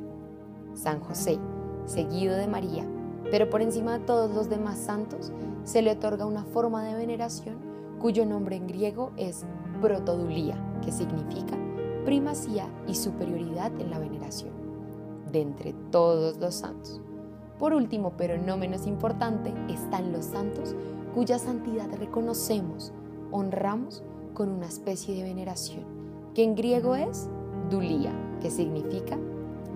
San 0.76 1.00
José, 1.00 1.40
seguido 1.86 2.36
de 2.36 2.48
María, 2.48 2.86
pero 3.32 3.50
por 3.50 3.62
encima 3.62 3.98
de 3.98 4.06
todos 4.06 4.34
los 4.36 4.50
demás 4.50 4.78
santos, 4.78 5.32
se 5.64 5.82
le 5.82 5.92
otorga 5.92 6.26
una 6.26 6.44
forma 6.44 6.84
de 6.84 6.96
veneración 6.96 7.56
cuyo 8.00 8.26
nombre 8.26 8.58
en 8.58 8.68
griego 8.68 9.12
es 9.18 9.46
protodulía, 9.82 10.58
que 10.84 10.92
significa 10.92 11.58
primacía 12.04 12.68
y 12.86 12.96
superioridad 12.96 13.72
en 13.80 13.90
la 13.90 13.98
veneración 13.98 14.63
de 15.34 15.42
entre 15.42 15.74
todos 15.92 16.38
los 16.38 16.56
santos. 16.56 17.02
Por 17.60 17.74
último, 17.74 18.14
pero 18.18 18.38
no 18.38 18.56
menos 18.56 18.88
importante, 18.88 19.54
están 19.68 20.14
los 20.14 20.26
santos 20.26 20.76
cuya 21.14 21.38
santidad 21.38 21.90
reconocemos, 22.00 22.94
honramos 23.32 24.04
con 24.34 24.50
una 24.50 24.68
especie 24.68 25.16
de 25.16 25.24
veneración, 25.24 25.84
que 26.34 26.44
en 26.44 26.56
griego 26.56 26.96
es 26.96 27.30
dulía, 27.70 28.12
que 28.42 28.50
significa 28.50 29.18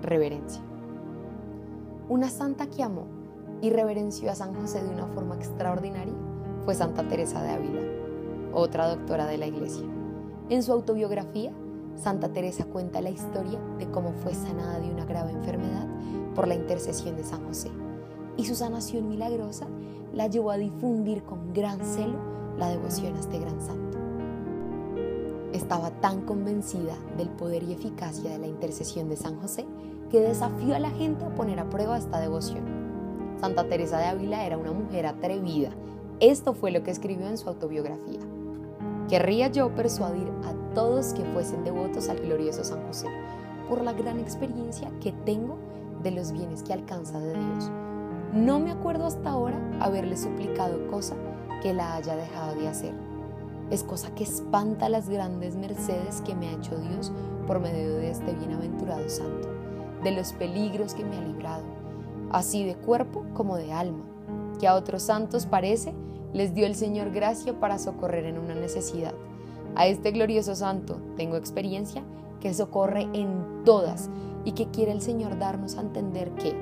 reverencia. 0.02 0.62
Una 2.08 2.28
santa 2.28 2.66
que 2.66 2.82
amó 2.82 3.06
y 3.60 3.70
reverenció 3.70 4.30
a 4.30 4.34
San 4.34 4.54
José 4.54 4.82
de 4.82 4.90
una 4.90 5.06
forma 5.08 5.34
extraordinaria 5.34 6.14
fue 6.64 6.74
Santa 6.74 7.06
Teresa 7.06 7.42
de 7.42 7.50
Ávila, 7.50 7.80
otra 8.52 8.88
doctora 8.88 9.26
de 9.26 9.38
la 9.38 9.46
Iglesia. 9.46 9.84
En 10.48 10.62
su 10.62 10.72
autobiografía, 10.72 11.52
Santa 11.98 12.28
Teresa 12.28 12.64
cuenta 12.64 13.00
la 13.00 13.10
historia 13.10 13.58
de 13.78 13.90
cómo 13.90 14.12
fue 14.12 14.32
sanada 14.34 14.78
de 14.78 14.90
una 14.90 15.04
grave 15.04 15.32
enfermedad 15.32 15.86
por 16.34 16.46
la 16.46 16.54
intercesión 16.54 17.16
de 17.16 17.24
San 17.24 17.44
José. 17.44 17.70
Y 18.36 18.44
su 18.44 18.54
sanación 18.54 19.08
milagrosa 19.08 19.66
la 20.14 20.28
llevó 20.28 20.52
a 20.52 20.56
difundir 20.56 21.24
con 21.24 21.52
gran 21.52 21.84
celo 21.84 22.18
la 22.56 22.68
devoción 22.68 23.16
a 23.16 23.20
este 23.20 23.40
gran 23.40 23.60
santo. 23.60 23.98
Estaba 25.52 25.90
tan 26.00 26.22
convencida 26.22 26.96
del 27.16 27.30
poder 27.30 27.64
y 27.64 27.72
eficacia 27.72 28.30
de 28.30 28.38
la 28.38 28.46
intercesión 28.46 29.08
de 29.08 29.16
San 29.16 29.40
José 29.40 29.66
que 30.10 30.20
desafió 30.20 30.76
a 30.76 30.78
la 30.78 30.90
gente 30.90 31.24
a 31.24 31.34
poner 31.34 31.58
a 31.58 31.68
prueba 31.68 31.98
esta 31.98 32.20
devoción. 32.20 32.64
Santa 33.40 33.68
Teresa 33.68 33.98
de 33.98 34.06
Ávila 34.06 34.44
era 34.44 34.56
una 34.56 34.72
mujer 34.72 35.06
atrevida. 35.06 35.70
Esto 36.20 36.54
fue 36.54 36.70
lo 36.70 36.82
que 36.82 36.90
escribió 36.90 37.26
en 37.28 37.38
su 37.38 37.48
autobiografía. 37.48 38.20
Querría 39.08 39.48
yo 39.48 39.74
persuadir 39.74 40.28
a 40.44 40.67
todos 40.74 41.12
que 41.12 41.24
fuesen 41.24 41.64
devotos 41.64 42.08
al 42.08 42.20
glorioso 42.20 42.64
San 42.64 42.86
José, 42.86 43.08
por 43.68 43.82
la 43.82 43.92
gran 43.92 44.18
experiencia 44.18 44.90
que 45.00 45.12
tengo 45.12 45.56
de 46.02 46.10
los 46.10 46.32
bienes 46.32 46.62
que 46.62 46.72
alcanza 46.72 47.18
de 47.18 47.34
Dios. 47.34 47.70
No 48.32 48.60
me 48.60 48.70
acuerdo 48.70 49.06
hasta 49.06 49.30
ahora 49.30 49.58
haberle 49.80 50.16
suplicado 50.16 50.86
cosa 50.88 51.16
que 51.62 51.74
la 51.74 51.94
haya 51.94 52.16
dejado 52.16 52.54
de 52.56 52.68
hacer. 52.68 52.94
Es 53.70 53.84
cosa 53.84 54.14
que 54.14 54.24
espanta 54.24 54.88
las 54.88 55.08
grandes 55.08 55.56
mercedes 55.56 56.22
que 56.22 56.34
me 56.34 56.48
ha 56.48 56.52
hecho 56.52 56.76
Dios 56.78 57.12
por 57.46 57.60
medio 57.60 57.96
de 57.96 58.10
este 58.10 58.32
bienaventurado 58.32 59.08
santo, 59.08 59.48
de 60.02 60.12
los 60.12 60.32
peligros 60.32 60.94
que 60.94 61.04
me 61.04 61.16
ha 61.16 61.20
librado, 61.20 61.64
así 62.30 62.64
de 62.64 62.76
cuerpo 62.76 63.24
como 63.34 63.56
de 63.56 63.72
alma, 63.72 64.04
que 64.58 64.68
a 64.68 64.74
otros 64.74 65.02
santos 65.02 65.46
parece 65.46 65.94
les 66.32 66.54
dio 66.54 66.66
el 66.66 66.74
Señor 66.74 67.10
gracia 67.10 67.58
para 67.58 67.78
socorrer 67.78 68.26
en 68.26 68.38
una 68.38 68.54
necesidad 68.54 69.14
a 69.74 69.86
este 69.86 70.10
glorioso 70.10 70.54
santo 70.54 71.00
tengo 71.16 71.36
experiencia 71.36 72.02
que 72.40 72.54
socorre 72.54 73.08
en 73.12 73.64
todas 73.64 74.10
y 74.44 74.52
que 74.52 74.68
quiere 74.68 74.92
el 74.92 75.02
Señor 75.02 75.38
darnos 75.38 75.76
a 75.76 75.80
entender 75.80 76.30
que, 76.32 76.54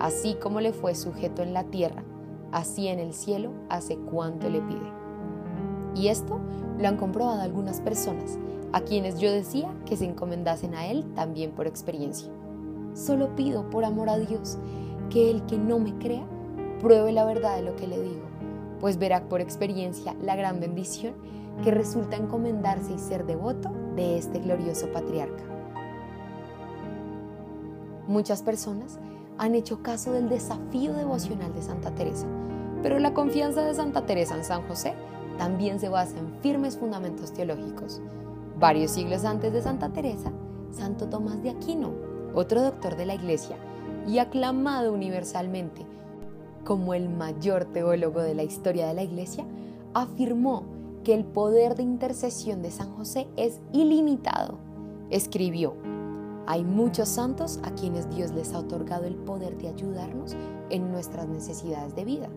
así 0.00 0.34
como 0.34 0.60
le 0.60 0.72
fue 0.72 0.94
sujeto 0.94 1.42
en 1.42 1.52
la 1.52 1.64
tierra, 1.64 2.02
así 2.52 2.88
en 2.88 2.98
el 2.98 3.12
cielo 3.12 3.52
hace 3.68 3.96
cuanto 3.96 4.48
le 4.48 4.60
pide. 4.60 4.92
Y 5.94 6.08
esto 6.08 6.40
lo 6.78 6.88
han 6.88 6.96
comprobado 6.96 7.42
algunas 7.42 7.80
personas, 7.80 8.38
a 8.72 8.80
quienes 8.80 9.18
yo 9.18 9.32
decía 9.32 9.74
que 9.86 9.96
se 9.96 10.04
encomendasen 10.04 10.74
a 10.74 10.86
Él 10.86 11.04
también 11.14 11.52
por 11.52 11.66
experiencia. 11.66 12.30
Solo 12.94 13.34
pido, 13.34 13.68
por 13.70 13.84
amor 13.84 14.08
a 14.08 14.18
Dios, 14.18 14.58
que 15.10 15.30
el 15.30 15.44
que 15.46 15.58
no 15.58 15.78
me 15.78 15.94
crea, 15.98 16.26
pruebe 16.80 17.12
la 17.12 17.24
verdad 17.24 17.56
de 17.56 17.62
lo 17.62 17.76
que 17.76 17.86
le 17.86 18.00
digo, 18.00 18.22
pues 18.80 18.98
verá 18.98 19.28
por 19.28 19.40
experiencia 19.40 20.14
la 20.22 20.36
gran 20.36 20.60
bendición 20.60 21.14
que 21.62 21.70
resulta 21.70 22.16
encomendarse 22.16 22.92
y 22.92 22.98
ser 22.98 23.26
devoto 23.26 23.70
de 23.96 24.18
este 24.18 24.38
glorioso 24.38 24.90
patriarca. 24.92 25.42
Muchas 28.06 28.42
personas 28.42 28.98
han 29.38 29.54
hecho 29.54 29.82
caso 29.82 30.12
del 30.12 30.28
desafío 30.28 30.94
devocional 30.94 31.54
de 31.54 31.62
Santa 31.62 31.94
Teresa, 31.94 32.26
pero 32.82 32.98
la 32.98 33.12
confianza 33.14 33.62
de 33.64 33.74
Santa 33.74 34.06
Teresa 34.06 34.34
en 34.36 34.44
San 34.44 34.66
José 34.66 34.94
también 35.36 35.78
se 35.78 35.88
basa 35.88 36.18
en 36.18 36.32
firmes 36.40 36.76
fundamentos 36.76 37.32
teológicos. 37.32 38.00
Varios 38.58 38.92
siglos 38.92 39.24
antes 39.24 39.52
de 39.52 39.62
Santa 39.62 39.90
Teresa, 39.90 40.32
Santo 40.72 41.08
Tomás 41.08 41.42
de 41.42 41.50
Aquino, 41.50 41.92
otro 42.34 42.62
doctor 42.62 42.96
de 42.96 43.06
la 43.06 43.14
Iglesia 43.14 43.56
y 44.06 44.18
aclamado 44.18 44.92
universalmente 44.92 45.86
como 46.64 46.94
el 46.94 47.08
mayor 47.08 47.64
teólogo 47.66 48.20
de 48.20 48.34
la 48.34 48.42
historia 48.42 48.86
de 48.86 48.94
la 48.94 49.02
Iglesia, 49.02 49.44
afirmó 49.94 50.64
que 51.08 51.14
el 51.14 51.24
poder 51.24 51.74
de 51.74 51.82
intercesión 51.82 52.60
de 52.60 52.70
San 52.70 52.94
José 52.94 53.28
es 53.38 53.62
ilimitado. 53.72 54.58
Escribió, 55.08 55.72
hay 56.46 56.64
muchos 56.64 57.08
santos 57.08 57.60
a 57.62 57.70
quienes 57.70 58.10
Dios 58.10 58.32
les 58.32 58.52
ha 58.52 58.58
otorgado 58.58 59.06
el 59.06 59.14
poder 59.14 59.56
de 59.56 59.68
ayudarnos 59.68 60.36
en 60.68 60.92
nuestras 60.92 61.26
necesidades 61.26 61.96
de 61.96 62.04
vida, 62.04 62.28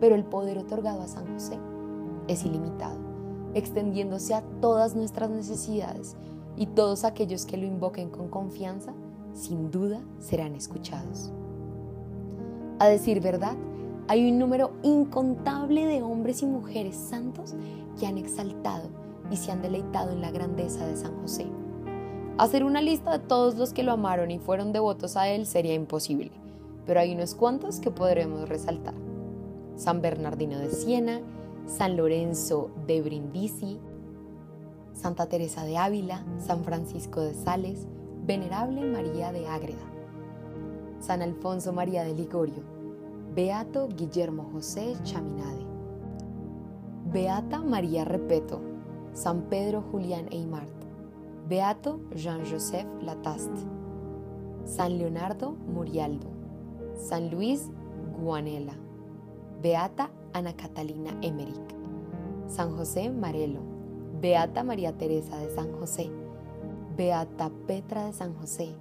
pero 0.00 0.16
el 0.16 0.24
poder 0.26 0.58
otorgado 0.58 1.00
a 1.00 1.08
San 1.08 1.32
José 1.32 1.58
es 2.28 2.44
ilimitado, 2.44 2.98
extendiéndose 3.54 4.34
a 4.34 4.42
todas 4.60 4.94
nuestras 4.94 5.30
necesidades 5.30 6.14
y 6.58 6.66
todos 6.66 7.04
aquellos 7.04 7.46
que 7.46 7.56
lo 7.56 7.64
invoquen 7.64 8.10
con 8.10 8.28
confianza, 8.28 8.92
sin 9.32 9.70
duda 9.70 10.02
serán 10.18 10.54
escuchados. 10.54 11.32
A 12.80 12.86
decir 12.86 13.22
verdad, 13.22 13.56
hay 14.06 14.30
un 14.30 14.38
número 14.38 14.72
incontable 14.82 15.86
de 15.86 16.02
hombres 16.02 16.42
y 16.42 16.46
mujeres 16.46 16.94
santos 16.96 17.54
que 17.98 18.06
han 18.06 18.18
exaltado 18.18 18.88
y 19.30 19.36
se 19.36 19.50
han 19.50 19.62
deleitado 19.62 20.12
en 20.12 20.20
la 20.20 20.30
grandeza 20.30 20.86
de 20.86 20.96
San 20.96 21.18
José. 21.22 21.46
Hacer 22.36 22.64
una 22.64 22.82
lista 22.82 23.12
de 23.12 23.24
todos 23.24 23.56
los 23.56 23.72
que 23.72 23.82
lo 23.82 23.92
amaron 23.92 24.30
y 24.30 24.38
fueron 24.38 24.72
devotos 24.72 25.16
a 25.16 25.28
él 25.28 25.46
sería 25.46 25.74
imposible, 25.74 26.32
pero 26.84 27.00
hay 27.00 27.14
unos 27.14 27.34
cuantos 27.34 27.80
que 27.80 27.90
podremos 27.90 28.48
resaltar. 28.48 28.94
San 29.76 30.02
Bernardino 30.02 30.58
de 30.58 30.70
Siena, 30.70 31.20
San 31.66 31.96
Lorenzo 31.96 32.70
de 32.86 33.00
Brindisi, 33.00 33.78
Santa 34.92 35.26
Teresa 35.26 35.64
de 35.64 35.78
Ávila, 35.78 36.24
San 36.38 36.62
Francisco 36.64 37.20
de 37.20 37.34
Sales, 37.34 37.86
Venerable 38.26 38.82
María 38.82 39.32
de 39.32 39.48
Ágreda. 39.48 39.84
San 41.00 41.22
Alfonso 41.22 41.72
María 41.72 42.04
de 42.04 42.14
Ligorio, 42.14 42.73
Beato 43.34 43.88
Guillermo 43.88 44.48
José 44.52 44.94
Chaminade, 45.02 45.66
Beata 47.12 47.58
María 47.58 48.04
Repeto, 48.04 48.60
San 49.12 49.48
Pedro 49.48 49.82
Julián 49.90 50.28
Eymart, 50.30 50.70
Beato 51.48 51.98
Jean-Joseph 52.14 52.86
Lataste, 53.02 53.60
San 54.64 54.98
Leonardo 54.98 55.50
Murialdo, 55.66 56.28
San 56.96 57.28
Luis 57.30 57.68
Guanela, 58.16 58.76
Beata 59.60 60.12
Ana 60.32 60.54
Catalina 60.54 61.10
Emmerich, 61.20 61.74
San 62.46 62.76
José 62.76 63.10
Marelo, 63.10 63.62
Beata 64.20 64.62
María 64.62 64.92
Teresa 64.92 65.36
de 65.38 65.52
San 65.52 65.72
José, 65.72 66.08
Beata 66.96 67.50
Petra 67.66 68.06
de 68.06 68.12
San 68.12 68.32
José, 68.34 68.76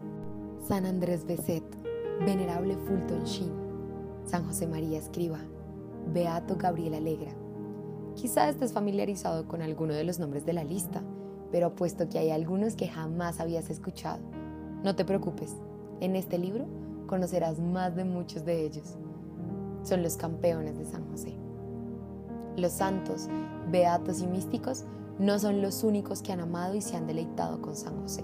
San 0.67 0.85
Andrés 0.85 1.25
Beset, 1.25 1.63
Venerable 2.19 2.77
Fulton 2.85 3.23
Sheen, 3.25 3.62
San 4.25 4.45
José 4.45 4.67
María 4.67 4.99
Escriba, 4.99 5.39
Beato 6.13 6.55
Gabriel 6.57 6.95
Alegra. 6.95 7.31
Quizá 8.15 8.49
estés 8.49 8.73
familiarizado 8.73 9.47
con 9.47 9.62
alguno 9.62 9.93
de 9.93 10.03
los 10.03 10.19
nombres 10.19 10.45
de 10.45 10.53
la 10.53 10.63
lista, 10.63 11.01
pero 11.51 11.75
puesto 11.75 12.09
que 12.09 12.19
hay 12.19 12.31
algunos 12.31 12.75
que 12.75 12.88
jamás 12.88 13.39
habías 13.39 13.69
escuchado, 13.69 14.19
no 14.83 14.95
te 14.95 15.05
preocupes, 15.05 15.55
en 16.01 16.15
este 16.15 16.38
libro 16.38 16.65
conocerás 17.07 17.59
más 17.59 17.95
de 17.95 18.03
muchos 18.03 18.43
de 18.43 18.65
ellos. 18.65 18.97
Son 19.83 20.03
los 20.03 20.17
campeones 20.17 20.77
de 20.77 20.86
San 20.86 21.09
José. 21.09 21.33
Los 22.57 22.73
santos, 22.73 23.29
beatos 23.71 24.21
y 24.21 24.27
místicos 24.27 24.86
no 25.19 25.39
son 25.39 25.62
los 25.62 25.83
únicos 25.83 26.21
que 26.21 26.33
han 26.33 26.39
amado 26.39 26.75
y 26.75 26.81
se 26.81 26.97
han 26.97 27.07
deleitado 27.07 27.62
con 27.62 27.75
San 27.75 28.01
José. 28.01 28.23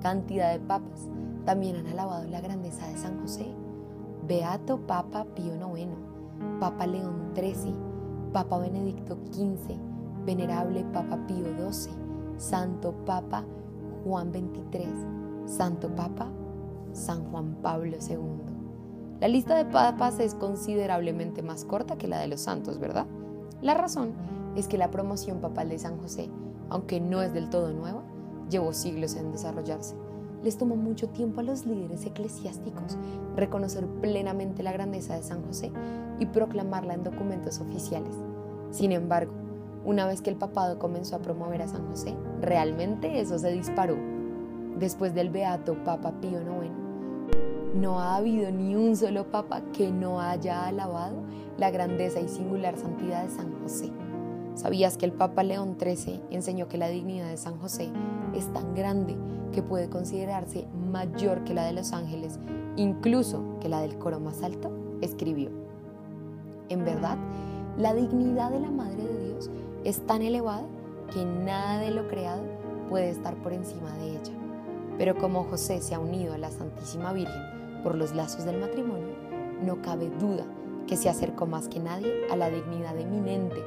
Cantidad 0.00 0.52
de 0.52 0.60
papas 0.60 1.08
también 1.44 1.76
han 1.76 1.86
alabado 1.88 2.28
la 2.28 2.40
grandeza 2.40 2.88
de 2.88 2.96
San 2.96 3.20
José. 3.20 3.46
Beato 4.32 4.78
Papa 4.86 5.26
Pío 5.34 5.52
IX, 5.76 5.90
Papa 6.58 6.86
León 6.86 7.34
XIII, 7.34 7.74
Papa 8.32 8.56
Benedicto 8.56 9.18
XV, 9.30 9.76
Venerable 10.24 10.84
Papa 10.84 11.18
Pío 11.26 11.44
XII, 11.70 11.92
Santo 12.38 12.94
Papa 13.04 13.44
Juan 14.02 14.32
XXIII, 14.32 15.44
Santo 15.44 15.94
Papa 15.94 16.28
San 16.94 17.30
Juan 17.30 17.56
Pablo 17.60 17.98
II. 18.08 18.18
La 19.20 19.28
lista 19.28 19.54
de 19.54 19.66
papas 19.66 20.18
es 20.18 20.34
considerablemente 20.34 21.42
más 21.42 21.66
corta 21.66 21.98
que 21.98 22.08
la 22.08 22.18
de 22.18 22.28
los 22.28 22.40
santos, 22.40 22.78
¿verdad? 22.78 23.06
La 23.60 23.74
razón 23.74 24.14
es 24.56 24.66
que 24.66 24.78
la 24.78 24.90
promoción 24.90 25.42
papal 25.42 25.68
de 25.68 25.78
San 25.78 25.98
José, 25.98 26.30
aunque 26.70 27.00
no 27.00 27.20
es 27.20 27.34
del 27.34 27.50
todo 27.50 27.70
nueva, 27.74 28.02
llevó 28.48 28.72
siglos 28.72 29.14
en 29.14 29.30
desarrollarse. 29.30 30.01
Les 30.42 30.58
tomó 30.58 30.74
mucho 30.76 31.08
tiempo 31.08 31.40
a 31.40 31.44
los 31.44 31.66
líderes 31.66 32.04
eclesiásticos 32.04 32.96
reconocer 33.36 33.86
plenamente 34.00 34.62
la 34.62 34.72
grandeza 34.72 35.14
de 35.14 35.22
San 35.22 35.44
José 35.44 35.70
y 36.18 36.26
proclamarla 36.26 36.94
en 36.94 37.04
documentos 37.04 37.60
oficiales. 37.60 38.14
Sin 38.70 38.90
embargo, 38.90 39.32
una 39.84 40.06
vez 40.06 40.20
que 40.20 40.30
el 40.30 40.36
papado 40.36 40.78
comenzó 40.78 41.16
a 41.16 41.20
promover 41.20 41.62
a 41.62 41.68
San 41.68 41.86
José, 41.88 42.14
realmente 42.40 43.20
eso 43.20 43.38
se 43.38 43.52
disparó. 43.52 43.96
Después 44.78 45.14
del 45.14 45.30
beato 45.30 45.74
Papa 45.84 46.12
Pío 46.20 46.40
IX, 46.40 46.82
no 47.74 48.00
ha 48.00 48.16
habido 48.16 48.50
ni 48.50 48.74
un 48.74 48.96
solo 48.96 49.30
papa 49.30 49.62
que 49.72 49.90
no 49.90 50.20
haya 50.20 50.66
alabado 50.66 51.16
la 51.56 51.70
grandeza 51.70 52.20
y 52.20 52.28
singular 52.28 52.76
santidad 52.76 53.24
de 53.24 53.30
San 53.30 53.52
José. 53.62 53.90
¿Sabías 54.54 54.98
que 54.98 55.06
el 55.06 55.12
Papa 55.12 55.42
León 55.42 55.76
XIII 55.80 56.20
enseñó 56.30 56.68
que 56.68 56.76
la 56.76 56.88
dignidad 56.88 57.28
de 57.28 57.38
San 57.38 57.58
José 57.58 57.90
es 58.34 58.52
tan 58.52 58.74
grande 58.74 59.16
que 59.52 59.62
puede 59.62 59.88
considerarse 59.88 60.66
mayor 60.90 61.42
que 61.44 61.54
la 61.54 61.64
de 61.64 61.72
los 61.72 61.92
ángeles, 61.92 62.38
incluso 62.76 63.42
que 63.60 63.70
la 63.70 63.80
del 63.80 63.98
coro 63.98 64.20
más 64.20 64.42
alto? 64.42 64.70
Escribió. 65.00 65.50
En 66.68 66.84
verdad, 66.84 67.16
la 67.78 67.94
dignidad 67.94 68.50
de 68.50 68.60
la 68.60 68.70
Madre 68.70 69.04
de 69.04 69.28
Dios 69.28 69.50
es 69.84 70.06
tan 70.06 70.20
elevada 70.20 70.66
que 71.12 71.24
nada 71.24 71.78
de 71.78 71.90
lo 71.90 72.06
creado 72.08 72.42
puede 72.90 73.10
estar 73.10 73.34
por 73.36 73.54
encima 73.54 73.90
de 73.96 74.10
ella. 74.10 74.32
Pero 74.98 75.16
como 75.16 75.44
José 75.44 75.80
se 75.80 75.94
ha 75.94 75.98
unido 75.98 76.34
a 76.34 76.38
la 76.38 76.50
Santísima 76.50 77.12
Virgen 77.14 77.82
por 77.82 77.94
los 77.94 78.14
lazos 78.14 78.44
del 78.44 78.60
matrimonio, 78.60 79.14
no 79.62 79.80
cabe 79.80 80.10
duda 80.20 80.44
que 80.86 80.96
se 80.96 81.08
acercó 81.08 81.46
más 81.46 81.68
que 81.68 81.80
nadie 81.80 82.26
a 82.30 82.36
la 82.36 82.50
dignidad 82.50 82.98
eminente 82.98 83.62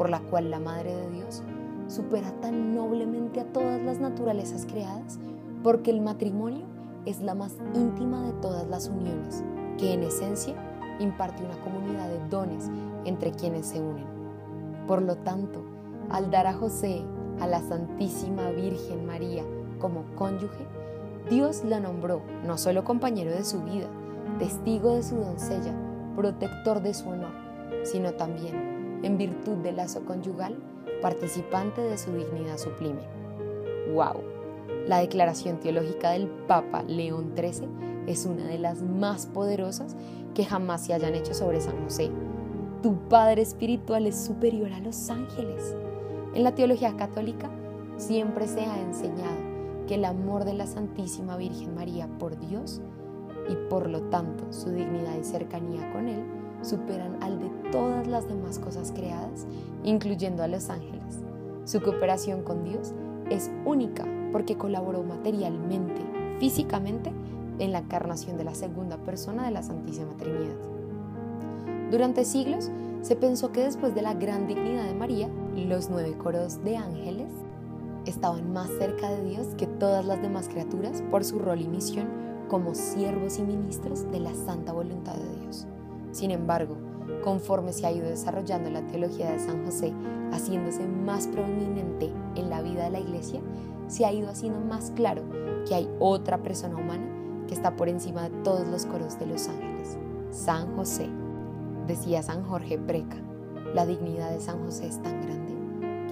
por 0.00 0.08
la 0.08 0.20
cual 0.20 0.50
la 0.50 0.58
Madre 0.58 0.96
de 0.96 1.10
Dios 1.10 1.42
supera 1.86 2.32
tan 2.40 2.74
noblemente 2.74 3.38
a 3.38 3.44
todas 3.44 3.82
las 3.82 4.00
naturalezas 4.00 4.64
creadas, 4.64 5.18
porque 5.62 5.90
el 5.90 6.00
matrimonio 6.00 6.64
es 7.04 7.20
la 7.20 7.34
más 7.34 7.58
íntima 7.74 8.22
de 8.22 8.32
todas 8.40 8.66
las 8.66 8.88
uniones, 8.88 9.44
que 9.76 9.92
en 9.92 10.02
esencia 10.02 10.54
imparte 11.00 11.44
una 11.44 11.60
comunidad 11.60 12.08
de 12.08 12.28
dones 12.30 12.70
entre 13.04 13.32
quienes 13.32 13.66
se 13.66 13.82
unen. 13.82 14.06
Por 14.86 15.02
lo 15.02 15.16
tanto, 15.16 15.62
al 16.08 16.30
dar 16.30 16.46
a 16.46 16.54
José, 16.54 17.02
a 17.38 17.46
la 17.46 17.60
Santísima 17.60 18.52
Virgen 18.52 19.04
María, 19.04 19.44
como 19.80 20.04
cónyuge, 20.16 20.66
Dios 21.28 21.62
la 21.62 21.78
nombró 21.78 22.22
no 22.46 22.56
solo 22.56 22.84
compañero 22.84 23.32
de 23.32 23.44
su 23.44 23.60
vida, 23.64 23.88
testigo 24.38 24.94
de 24.94 25.02
su 25.02 25.16
doncella, 25.16 25.74
protector 26.16 26.80
de 26.80 26.94
su 26.94 27.06
honor, 27.06 27.34
sino 27.84 28.12
también, 28.12 28.69
en 29.02 29.18
virtud 29.18 29.56
del 29.58 29.76
lazo 29.76 30.04
conyugal, 30.04 30.56
participante 31.02 31.80
de 31.80 31.98
su 31.98 32.12
dignidad 32.12 32.58
sublime. 32.58 33.02
¡Wow! 33.94 34.22
La 34.86 34.98
declaración 34.98 35.58
teológica 35.60 36.10
del 36.10 36.28
Papa 36.46 36.82
León 36.82 37.32
XIII 37.36 37.68
es 38.06 38.26
una 38.26 38.46
de 38.46 38.58
las 38.58 38.82
más 38.82 39.26
poderosas 39.26 39.96
que 40.34 40.44
jamás 40.44 40.86
se 40.86 40.94
hayan 40.94 41.14
hecho 41.14 41.34
sobre 41.34 41.60
San 41.60 41.82
José 41.84 42.10
tu 42.82 42.94
Padre 43.10 43.42
Espiritual 43.42 44.06
es 44.06 44.16
superior 44.16 44.72
a 44.72 44.80
los 44.80 45.10
ángeles. 45.10 45.76
En 46.34 46.44
la 46.44 46.54
teología 46.54 46.96
católica 46.96 47.50
siempre 47.98 48.48
se 48.48 48.60
ha 48.60 48.80
enseñado 48.80 49.36
que 49.86 49.96
el 49.96 50.04
amor 50.06 50.44
de 50.44 50.54
la 50.54 50.66
Santísima 50.66 51.36
Virgen 51.36 51.74
María 51.74 52.08
por 52.18 52.38
Dios 52.38 52.80
y 53.50 53.68
por 53.68 53.90
lo 53.90 54.00
tanto 54.04 54.50
su 54.50 54.70
dignidad 54.70 55.18
y 55.20 55.24
cercanía 55.24 55.92
con 55.92 56.08
Él 56.08 56.24
superan 56.62 57.22
al 57.22 57.38
de 57.38 57.48
todas 57.70 58.06
las 58.06 58.28
demás 58.28 58.58
cosas 58.58 58.92
creadas, 58.92 59.46
incluyendo 59.84 60.42
a 60.42 60.48
los 60.48 60.70
ángeles. 60.70 61.20
Su 61.64 61.80
cooperación 61.82 62.42
con 62.42 62.64
Dios 62.64 62.92
es 63.30 63.50
única 63.64 64.04
porque 64.32 64.56
colaboró 64.56 65.02
materialmente, 65.02 66.02
físicamente, 66.38 67.12
en 67.58 67.72
la 67.72 67.78
encarnación 67.78 68.38
de 68.38 68.44
la 68.44 68.54
segunda 68.54 68.96
persona 68.98 69.44
de 69.44 69.50
la 69.50 69.62
Santísima 69.62 70.16
Trinidad. 70.16 70.56
Durante 71.90 72.24
siglos 72.24 72.70
se 73.02 73.16
pensó 73.16 73.52
que 73.52 73.62
después 73.62 73.94
de 73.94 74.02
la 74.02 74.14
gran 74.14 74.46
dignidad 74.46 74.84
de 74.84 74.94
María, 74.94 75.28
los 75.56 75.90
nueve 75.90 76.16
coros 76.16 76.62
de 76.64 76.76
ángeles 76.76 77.30
estaban 78.06 78.52
más 78.52 78.70
cerca 78.78 79.10
de 79.10 79.24
Dios 79.24 79.48
que 79.56 79.66
todas 79.66 80.04
las 80.04 80.22
demás 80.22 80.48
criaturas 80.48 81.02
por 81.10 81.24
su 81.24 81.38
rol 81.38 81.60
y 81.60 81.68
misión 81.68 82.08
como 82.48 82.74
siervos 82.74 83.38
y 83.38 83.42
ministros 83.42 84.10
de 84.10 84.20
la 84.20 84.34
santa 84.34 84.72
voluntad 84.72 85.14
de 85.14 85.40
Dios. 85.40 85.66
Sin 86.12 86.30
embargo, 86.30 86.76
conforme 87.22 87.72
se 87.72 87.86
ha 87.86 87.92
ido 87.92 88.08
desarrollando 88.08 88.70
la 88.70 88.86
teología 88.86 89.30
de 89.30 89.38
San 89.38 89.64
José, 89.64 89.92
haciéndose 90.32 90.86
más 90.86 91.26
prominente 91.28 92.12
en 92.36 92.50
la 92.50 92.62
vida 92.62 92.84
de 92.84 92.90
la 92.90 93.00
iglesia, 93.00 93.40
se 93.88 94.04
ha 94.04 94.12
ido 94.12 94.28
haciendo 94.28 94.60
más 94.60 94.92
claro 94.92 95.22
que 95.66 95.74
hay 95.74 95.88
otra 95.98 96.38
persona 96.38 96.76
humana 96.76 97.06
que 97.48 97.54
está 97.54 97.74
por 97.74 97.88
encima 97.88 98.28
de 98.28 98.42
todos 98.42 98.66
los 98.68 98.86
coros 98.86 99.18
de 99.18 99.26
los 99.26 99.48
ángeles, 99.48 99.98
San 100.30 100.76
José. 100.76 101.08
Decía 101.86 102.22
San 102.22 102.44
Jorge 102.44 102.78
Preca, 102.78 103.16
la 103.74 103.84
dignidad 103.86 104.30
de 104.30 104.40
San 104.40 104.64
José 104.64 104.86
es 104.86 105.02
tan 105.02 105.20
grande 105.20 105.52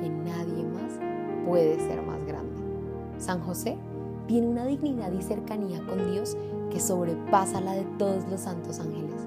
que 0.00 0.08
nadie 0.08 0.64
más 0.64 0.98
puede 1.46 1.78
ser 1.78 2.02
más 2.02 2.24
grande. 2.24 2.56
San 3.18 3.40
José 3.40 3.78
tiene 4.26 4.48
una 4.48 4.66
dignidad 4.66 5.12
y 5.12 5.22
cercanía 5.22 5.80
con 5.86 6.10
Dios 6.12 6.36
que 6.70 6.80
sobrepasa 6.80 7.60
la 7.60 7.72
de 7.72 7.84
todos 7.98 8.28
los 8.28 8.40
santos 8.40 8.80
ángeles. 8.80 9.26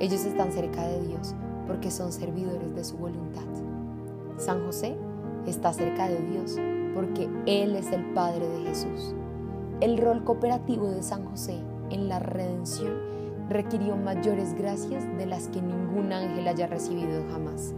Ellos 0.00 0.24
están 0.24 0.50
cerca 0.50 0.86
de 0.86 1.06
Dios 1.06 1.34
porque 1.66 1.90
son 1.90 2.10
servidores 2.10 2.74
de 2.74 2.84
su 2.84 2.96
voluntad. 2.96 3.44
San 4.38 4.64
José 4.64 4.96
está 5.46 5.74
cerca 5.74 6.08
de 6.08 6.20
Dios 6.22 6.56
porque 6.94 7.28
Él 7.44 7.76
es 7.76 7.92
el 7.92 8.02
Padre 8.14 8.48
de 8.48 8.64
Jesús. 8.64 9.14
El 9.82 9.98
rol 9.98 10.24
cooperativo 10.24 10.90
de 10.90 11.02
San 11.02 11.26
José 11.26 11.58
en 11.90 12.08
la 12.08 12.18
redención 12.18 12.94
requirió 13.50 13.94
mayores 13.96 14.54
gracias 14.54 15.04
de 15.18 15.26
las 15.26 15.48
que 15.48 15.60
ningún 15.60 16.12
ángel 16.12 16.48
haya 16.48 16.66
recibido 16.66 17.22
jamás. 17.30 17.74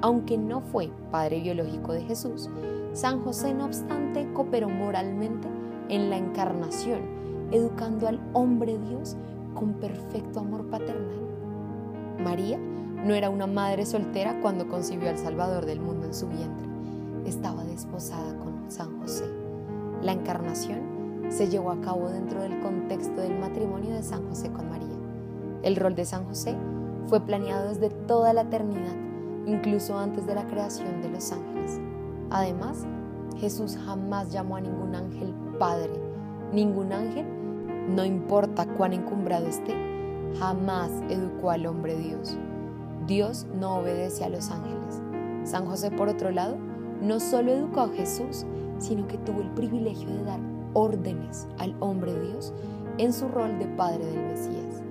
Aunque 0.00 0.38
no 0.38 0.60
fue 0.60 0.90
padre 1.10 1.40
biológico 1.40 1.92
de 1.92 2.02
Jesús, 2.02 2.48
San 2.92 3.22
José 3.22 3.52
no 3.52 3.66
obstante 3.66 4.26
cooperó 4.32 4.68
moralmente 4.68 5.48
en 5.88 6.10
la 6.10 6.16
encarnación, 6.16 7.00
educando 7.50 8.08
al 8.08 8.20
hombre 8.32 8.78
Dios 8.78 9.16
con 9.54 9.74
perfecto 9.74 10.40
amor 10.40 10.68
paternal. 10.70 11.33
María 12.18 12.58
no 12.58 13.14
era 13.14 13.30
una 13.30 13.46
madre 13.46 13.84
soltera 13.84 14.40
cuando 14.40 14.68
concibió 14.68 15.10
al 15.10 15.18
Salvador 15.18 15.66
del 15.66 15.80
mundo 15.80 16.06
en 16.06 16.14
su 16.14 16.26
vientre, 16.28 16.66
estaba 17.26 17.64
desposada 17.64 18.36
con 18.38 18.70
San 18.70 18.98
José. 19.00 19.24
La 20.02 20.12
encarnación 20.12 20.80
se 21.28 21.48
llevó 21.48 21.70
a 21.70 21.80
cabo 21.80 22.08
dentro 22.08 22.42
del 22.42 22.60
contexto 22.60 23.20
del 23.20 23.38
matrimonio 23.38 23.94
de 23.94 24.02
San 24.02 24.26
José 24.28 24.50
con 24.50 24.68
María. 24.68 24.96
El 25.62 25.76
rol 25.76 25.94
de 25.94 26.04
San 26.04 26.24
José 26.24 26.54
fue 27.06 27.20
planeado 27.20 27.68
desde 27.68 27.90
toda 27.90 28.32
la 28.32 28.42
eternidad, 28.42 28.94
incluso 29.46 29.98
antes 29.98 30.26
de 30.26 30.34
la 30.34 30.46
creación 30.46 31.02
de 31.02 31.10
los 31.10 31.32
ángeles. 31.32 31.80
Además, 32.30 32.86
Jesús 33.38 33.76
jamás 33.84 34.32
llamó 34.32 34.56
a 34.56 34.60
ningún 34.60 34.94
ángel 34.94 35.34
Padre. 35.58 35.92
Ningún 36.52 36.92
ángel, 36.92 37.26
no 37.94 38.04
importa 38.04 38.66
cuán 38.66 38.92
encumbrado 38.92 39.46
esté, 39.46 39.74
jamás 40.38 40.90
educó 41.08 41.50
al 41.50 41.66
hombre 41.66 41.96
Dios. 41.96 42.36
Dios 43.06 43.46
no 43.58 43.76
obedece 43.76 44.24
a 44.24 44.28
los 44.28 44.50
ángeles. 44.50 45.00
San 45.44 45.66
José, 45.66 45.90
por 45.90 46.08
otro 46.08 46.30
lado, 46.30 46.56
no 47.00 47.20
solo 47.20 47.52
educó 47.52 47.80
a 47.80 47.88
Jesús, 47.88 48.46
sino 48.78 49.06
que 49.06 49.18
tuvo 49.18 49.42
el 49.42 49.50
privilegio 49.50 50.08
de 50.08 50.24
dar 50.24 50.40
órdenes 50.72 51.46
al 51.58 51.74
hombre 51.80 52.18
Dios 52.18 52.52
en 52.98 53.12
su 53.12 53.28
rol 53.28 53.58
de 53.58 53.66
padre 53.66 54.04
del 54.06 54.22
Mesías. 54.22 54.82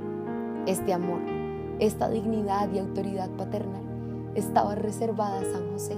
Este 0.65 0.93
amor, 0.93 1.21
esta 1.79 2.09
dignidad 2.09 2.71
y 2.71 2.79
autoridad 2.79 3.29
paternal 3.31 3.83
estaba 4.35 4.75
reservada 4.75 5.39
a 5.39 5.45
San 5.45 5.71
José. 5.71 5.95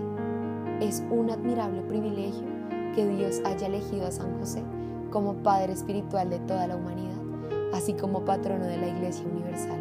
Es 0.82 1.04
un 1.10 1.30
admirable 1.30 1.82
privilegio 1.84 2.48
que 2.96 3.08
Dios 3.08 3.42
haya 3.46 3.68
elegido 3.68 4.08
a 4.08 4.12
San 4.12 4.38
José 4.40 4.64
como 5.12 5.36
Padre 5.36 5.74
espiritual 5.74 6.30
de 6.30 6.40
toda 6.40 6.68
la 6.68 6.76
humanidad, 6.76 7.22
así 7.74 7.94
como 7.94 8.26
patrono 8.26 8.66
de 8.66 8.78
la 8.78 8.88
Iglesia 8.88 9.26
Universal. 9.26 9.80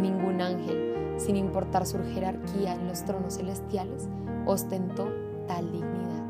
Ningún 0.00 0.40
ángel, 0.40 1.14
sin 1.16 1.36
importar 1.36 1.86
su 1.86 1.98
jerarquía 2.14 2.74
en 2.74 2.88
los 2.88 3.04
tronos 3.04 3.36
celestiales, 3.36 4.08
ostentó 4.46 5.08
tal 5.46 5.72
dignidad. 5.72 6.26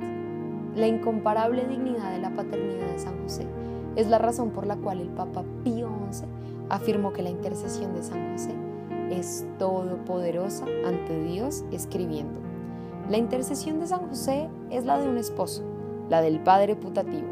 La 0.77 0.87
incomparable 0.87 1.67
dignidad 1.67 2.13
de 2.13 2.19
la 2.19 2.35
paternidad 2.35 2.87
de 2.87 2.99
San 2.99 3.21
José 3.23 3.47
es 3.97 4.09
la 4.09 4.19
razón 4.19 4.51
por 4.51 4.67
la 4.67 4.77
cual 4.77 5.01
el 5.01 5.09
Papa 5.09 5.45
Pío 5.65 5.89
XI 6.11 6.25
afirmó 6.69 7.13
que 7.13 7.23
la 7.23 7.31
intercesión 7.31 7.95
de 7.95 8.03
San 8.03 8.33
José 8.33 8.55
es 9.11 9.47
todopoderosa 9.59 10.67
ante 10.85 11.23
Dios 11.25 11.65
escribiendo. 11.73 12.41
La 13.09 13.19
intercesión 13.19 13.81
de 13.81 13.87
San 13.87 14.09
José 14.09 14.49
es 14.71 14.85
la 14.85 14.99
de 14.99 15.09
un 15.09 15.17
esposo, 15.17 15.63
la 16.11 16.21
del 16.21 16.41
padre 16.41 16.77
putativo, 16.77 17.29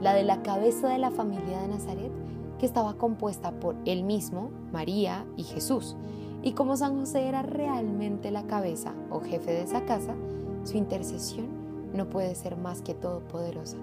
la 0.00 0.14
de 0.14 0.24
la 0.24 0.42
cabeza 0.42 0.88
de 0.88 0.98
la 0.98 1.10
familia 1.10 1.60
de 1.60 1.68
Nazaret 1.68 2.12
que 2.58 2.66
estaba 2.66 2.94
compuesta 2.94 3.52
por 3.52 3.76
él 3.84 4.02
mismo, 4.02 4.50
María 4.72 5.24
y 5.36 5.44
Jesús. 5.44 5.96
Y 6.42 6.52
como 6.52 6.76
San 6.76 6.98
José 6.98 7.26
era 7.26 7.42
realmente 7.42 8.30
la 8.30 8.44
cabeza 8.44 8.94
o 9.10 9.20
jefe 9.20 9.52
de 9.52 9.62
esa 9.62 9.84
casa, 9.84 10.14
su 10.64 10.76
intercesión 10.76 11.46
no 11.94 12.08
puede 12.08 12.34
ser 12.34 12.56
más 12.56 12.82
que 12.82 12.94
todopoderosa. 12.94 13.76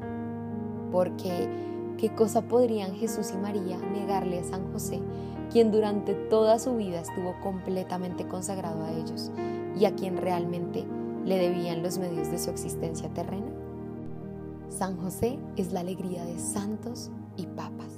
Porque, 0.91 1.49
¿qué 1.97 2.13
cosa 2.13 2.43
podrían 2.43 2.95
Jesús 2.95 3.31
y 3.33 3.37
María 3.37 3.77
negarle 3.77 4.39
a 4.39 4.43
San 4.43 4.71
José, 4.71 5.01
quien 5.51 5.71
durante 5.71 6.13
toda 6.13 6.59
su 6.59 6.75
vida 6.75 7.01
estuvo 7.01 7.35
completamente 7.41 8.27
consagrado 8.27 8.83
a 8.83 8.91
ellos 8.91 9.31
y 9.77 9.85
a 9.85 9.95
quien 9.95 10.17
realmente 10.17 10.85
le 11.25 11.37
debían 11.37 11.83
los 11.83 11.97
medios 11.97 12.29
de 12.29 12.39
su 12.39 12.49
existencia 12.49 13.09
terrena? 13.09 13.51
San 14.69 14.97
José 14.97 15.39
es 15.55 15.71
la 15.71 15.81
alegría 15.81 16.25
de 16.25 16.39
santos 16.39 17.09
y 17.37 17.45
papas. 17.47 17.94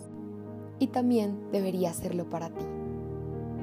Y 0.79 0.87
también 0.87 1.37
debería 1.51 1.93
serlo 1.93 2.29
para 2.29 2.49
ti. 2.49 2.65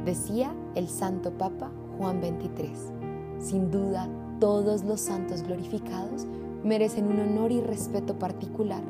Decía 0.04 0.54
el 0.74 0.88
Santo 0.88 1.32
Papa 1.32 1.70
Juan 1.98 2.20
23. 2.20 2.92
Sin 3.38 3.70
duda, 3.70 4.08
todos 4.40 4.84
los 4.84 5.00
santos 5.00 5.42
glorificados 5.42 6.26
merecen 6.64 7.06
un 7.06 7.20
honor 7.20 7.52
y 7.52 7.60
respeto 7.60 8.18
particular, 8.18 8.82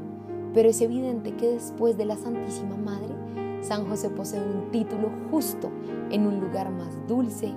pero 0.54 0.68
es 0.68 0.80
evidente 0.80 1.34
que 1.36 1.50
después 1.50 1.96
de 1.96 2.06
la 2.06 2.16
Santísima 2.16 2.76
Madre, 2.76 3.14
San 3.62 3.86
José 3.88 4.10
posee 4.10 4.40
un 4.40 4.70
título 4.70 5.10
justo 5.30 5.70
en 6.10 6.26
un 6.26 6.40
lugar 6.40 6.70
más 6.70 7.06
dulce, 7.08 7.52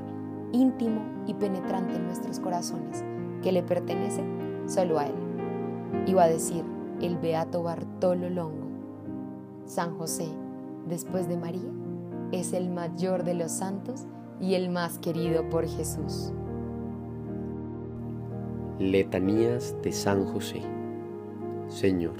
íntimo 0.52 1.02
y 1.28 1.34
penetrante 1.34 1.96
en 1.96 2.06
nuestros 2.06 2.40
corazones, 2.40 3.04
que 3.42 3.52
le 3.52 3.62
pertenece 3.62 4.24
solo 4.68 5.00
a 5.00 5.06
Él. 5.06 5.16
Iba 6.08 6.24
a 6.24 6.30
decir 6.30 6.64
el 7.02 7.18
Beato 7.18 7.64
Bartolo 7.64 8.30
Longo. 8.30 8.68
San 9.66 9.98
José, 9.98 10.28
después 10.88 11.28
de 11.28 11.38
María, 11.38 11.71
es 12.32 12.54
el 12.54 12.69
mayor 12.69 13.23
de 13.23 13.34
los 13.34 13.52
santos 13.52 14.06
y 14.39 14.56
el 14.56 14.69
más 14.69 15.00
querido 15.00 15.47
por 15.50 15.67
Jesús. 15.67 16.32
Letanías 18.80 19.76
de 19.82 19.91
San 19.91 20.26
José. 20.26 20.62
Señor, 21.67 22.15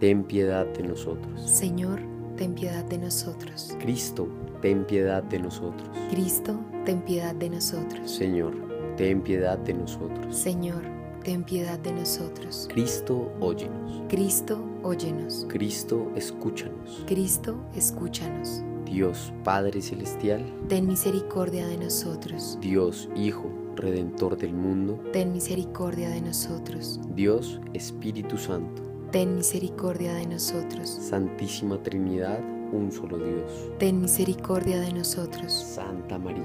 ten 0.00 0.24
piedad 0.24 0.66
de 0.66 0.82
nosotros. 0.82 1.40
Señor, 1.40 2.00
ten 2.36 2.54
piedad 2.54 2.84
de 2.84 2.98
nosotros. 2.98 3.76
Cristo, 3.80 4.28
ten 4.60 4.84
piedad 4.84 5.22
de 5.22 5.38
nosotros. 5.38 5.88
Cristo, 6.10 6.58
ten 6.84 7.02
piedad 7.02 7.34
de 7.34 7.50
nosotros. 7.50 8.10
Señor, 8.10 8.54
ten 8.96 9.22
piedad 9.22 9.58
de 9.58 9.74
nosotros. 9.74 10.36
Señor, 10.36 10.95
ten 11.26 11.42
piedad 11.42 11.76
de 11.80 11.90
nosotros. 11.90 12.68
Cristo, 12.72 13.32
óyenos. 13.40 14.02
Cristo, 14.08 14.64
óyenos. 14.84 15.44
Cristo, 15.48 16.12
escúchanos. 16.14 17.02
Cristo, 17.04 17.58
escúchanos. 17.74 18.62
Dios 18.84 19.32
Padre 19.42 19.82
Celestial, 19.82 20.44
ten 20.68 20.86
misericordia 20.86 21.66
de 21.66 21.78
nosotros. 21.78 22.56
Dios 22.60 23.08
Hijo, 23.16 23.50
Redentor 23.74 24.36
del 24.36 24.54
mundo, 24.54 25.00
ten 25.12 25.32
misericordia 25.32 26.10
de 26.10 26.20
nosotros. 26.20 27.00
Dios 27.16 27.60
Espíritu 27.74 28.38
Santo, 28.38 28.80
ten 29.10 29.34
misericordia 29.34 30.14
de 30.14 30.28
nosotros. 30.28 30.88
Santísima 30.88 31.82
Trinidad, 31.82 32.38
un 32.70 32.92
solo 32.92 33.18
Dios, 33.18 33.50
ten 33.80 34.00
misericordia 34.00 34.78
de 34.78 34.92
nosotros. 34.92 35.52
Santa 35.52 36.20
María, 36.20 36.44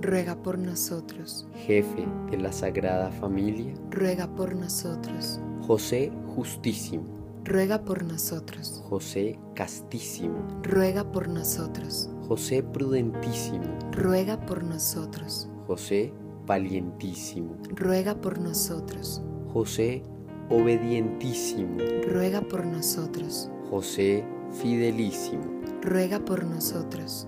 ruega 0.00 0.36
por 0.42 0.58
nosotros. 0.58 1.46
Jefe 1.66 2.06
de 2.30 2.38
la 2.38 2.52
Sagrada 2.52 3.10
Familia, 3.10 3.74
ruega 3.90 4.26
por 4.34 4.54
nosotros. 4.54 5.40
José 5.66 6.12
justísimo, 6.34 7.04
ruega 7.44 7.84
por 7.84 8.04
nosotros. 8.04 8.82
José 8.88 9.38
castísimo, 9.54 10.46
ruega 10.62 11.10
por 11.10 11.28
nosotros. 11.28 12.10
José 12.26 12.62
prudentísimo, 12.62 13.64
ruega 13.92 14.40
por 14.46 14.62
nosotros. 14.62 15.48
José 15.66 16.12
valientísimo, 16.46 17.56
ruega 17.74 18.20
por 18.20 18.38
nosotros. 18.38 19.22
José 19.52 20.02
obedientísimo, 20.50 21.76
ruega 22.10 22.40
por 22.40 22.64
nosotros. 22.66 23.50
José 23.70 24.24
fidelísimo, 24.52 25.44
ruega 25.82 26.18
por 26.18 26.44
nosotros. 26.44 27.27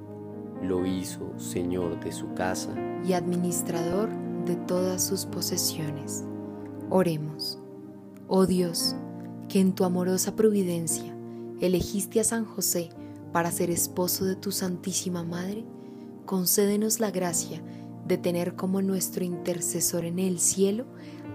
Lo 0.61 0.85
hizo 0.85 1.37
Señor 1.37 1.99
de 2.03 2.11
su 2.11 2.33
casa 2.33 2.73
y 3.05 3.13
administrador 3.13 4.09
de 4.45 4.55
todas 4.55 5.03
sus 5.03 5.25
posesiones. 5.25 6.23
Oremos. 6.89 7.59
Oh 8.27 8.45
Dios, 8.45 8.95
que 9.49 9.59
en 9.59 9.73
tu 9.73 9.83
amorosa 9.83 10.35
providencia 10.35 11.15
elegiste 11.59 12.19
a 12.19 12.23
San 12.23 12.45
José 12.45 12.89
para 13.31 13.51
ser 13.51 13.69
esposo 13.69 14.25
de 14.25 14.35
tu 14.35 14.51
Santísima 14.51 15.23
Madre, 15.23 15.65
concédenos 16.25 16.99
la 16.99 17.11
gracia 17.11 17.61
de 18.07 18.17
tener 18.17 18.55
como 18.55 18.81
nuestro 18.81 19.23
intercesor 19.23 20.05
en 20.05 20.19
el 20.19 20.39
cielo 20.39 20.85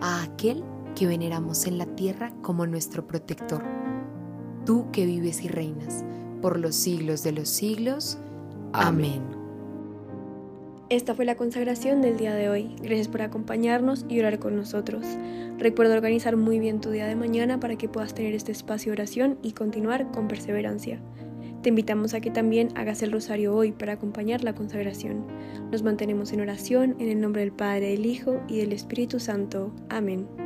a 0.00 0.22
aquel 0.22 0.64
que 0.94 1.06
veneramos 1.06 1.66
en 1.66 1.78
la 1.78 1.86
tierra 1.86 2.34
como 2.42 2.66
nuestro 2.66 3.06
protector. 3.06 3.62
Tú 4.64 4.90
que 4.90 5.06
vives 5.06 5.42
y 5.42 5.48
reinas 5.48 6.04
por 6.42 6.58
los 6.58 6.74
siglos 6.74 7.22
de 7.22 7.32
los 7.32 7.48
siglos. 7.48 8.18
Amén. 8.78 9.22
Esta 10.90 11.14
fue 11.14 11.24
la 11.24 11.34
consagración 11.34 12.02
del 12.02 12.18
día 12.18 12.34
de 12.34 12.50
hoy. 12.50 12.76
Gracias 12.82 13.08
por 13.08 13.22
acompañarnos 13.22 14.04
y 14.08 14.20
orar 14.20 14.38
con 14.38 14.54
nosotros. 14.54 15.04
Recuerda 15.58 15.94
organizar 15.94 16.36
muy 16.36 16.58
bien 16.58 16.82
tu 16.82 16.90
día 16.90 17.06
de 17.06 17.16
mañana 17.16 17.58
para 17.58 17.76
que 17.76 17.88
puedas 17.88 18.14
tener 18.14 18.34
este 18.34 18.52
espacio 18.52 18.92
de 18.92 19.00
oración 19.00 19.38
y 19.42 19.52
continuar 19.52 20.10
con 20.10 20.28
perseverancia. 20.28 21.00
Te 21.62 21.70
invitamos 21.70 22.12
a 22.12 22.20
que 22.20 22.30
también 22.30 22.68
hagas 22.76 23.02
el 23.02 23.12
rosario 23.12 23.54
hoy 23.56 23.72
para 23.72 23.94
acompañar 23.94 24.44
la 24.44 24.54
consagración. 24.54 25.24
Nos 25.72 25.82
mantenemos 25.82 26.32
en 26.34 26.42
oración 26.42 26.96
en 26.98 27.08
el 27.08 27.20
nombre 27.20 27.40
del 27.40 27.52
Padre, 27.52 27.92
del 27.92 28.04
Hijo 28.04 28.42
y 28.46 28.58
del 28.58 28.72
Espíritu 28.72 29.18
Santo. 29.18 29.72
Amén. 29.88 30.45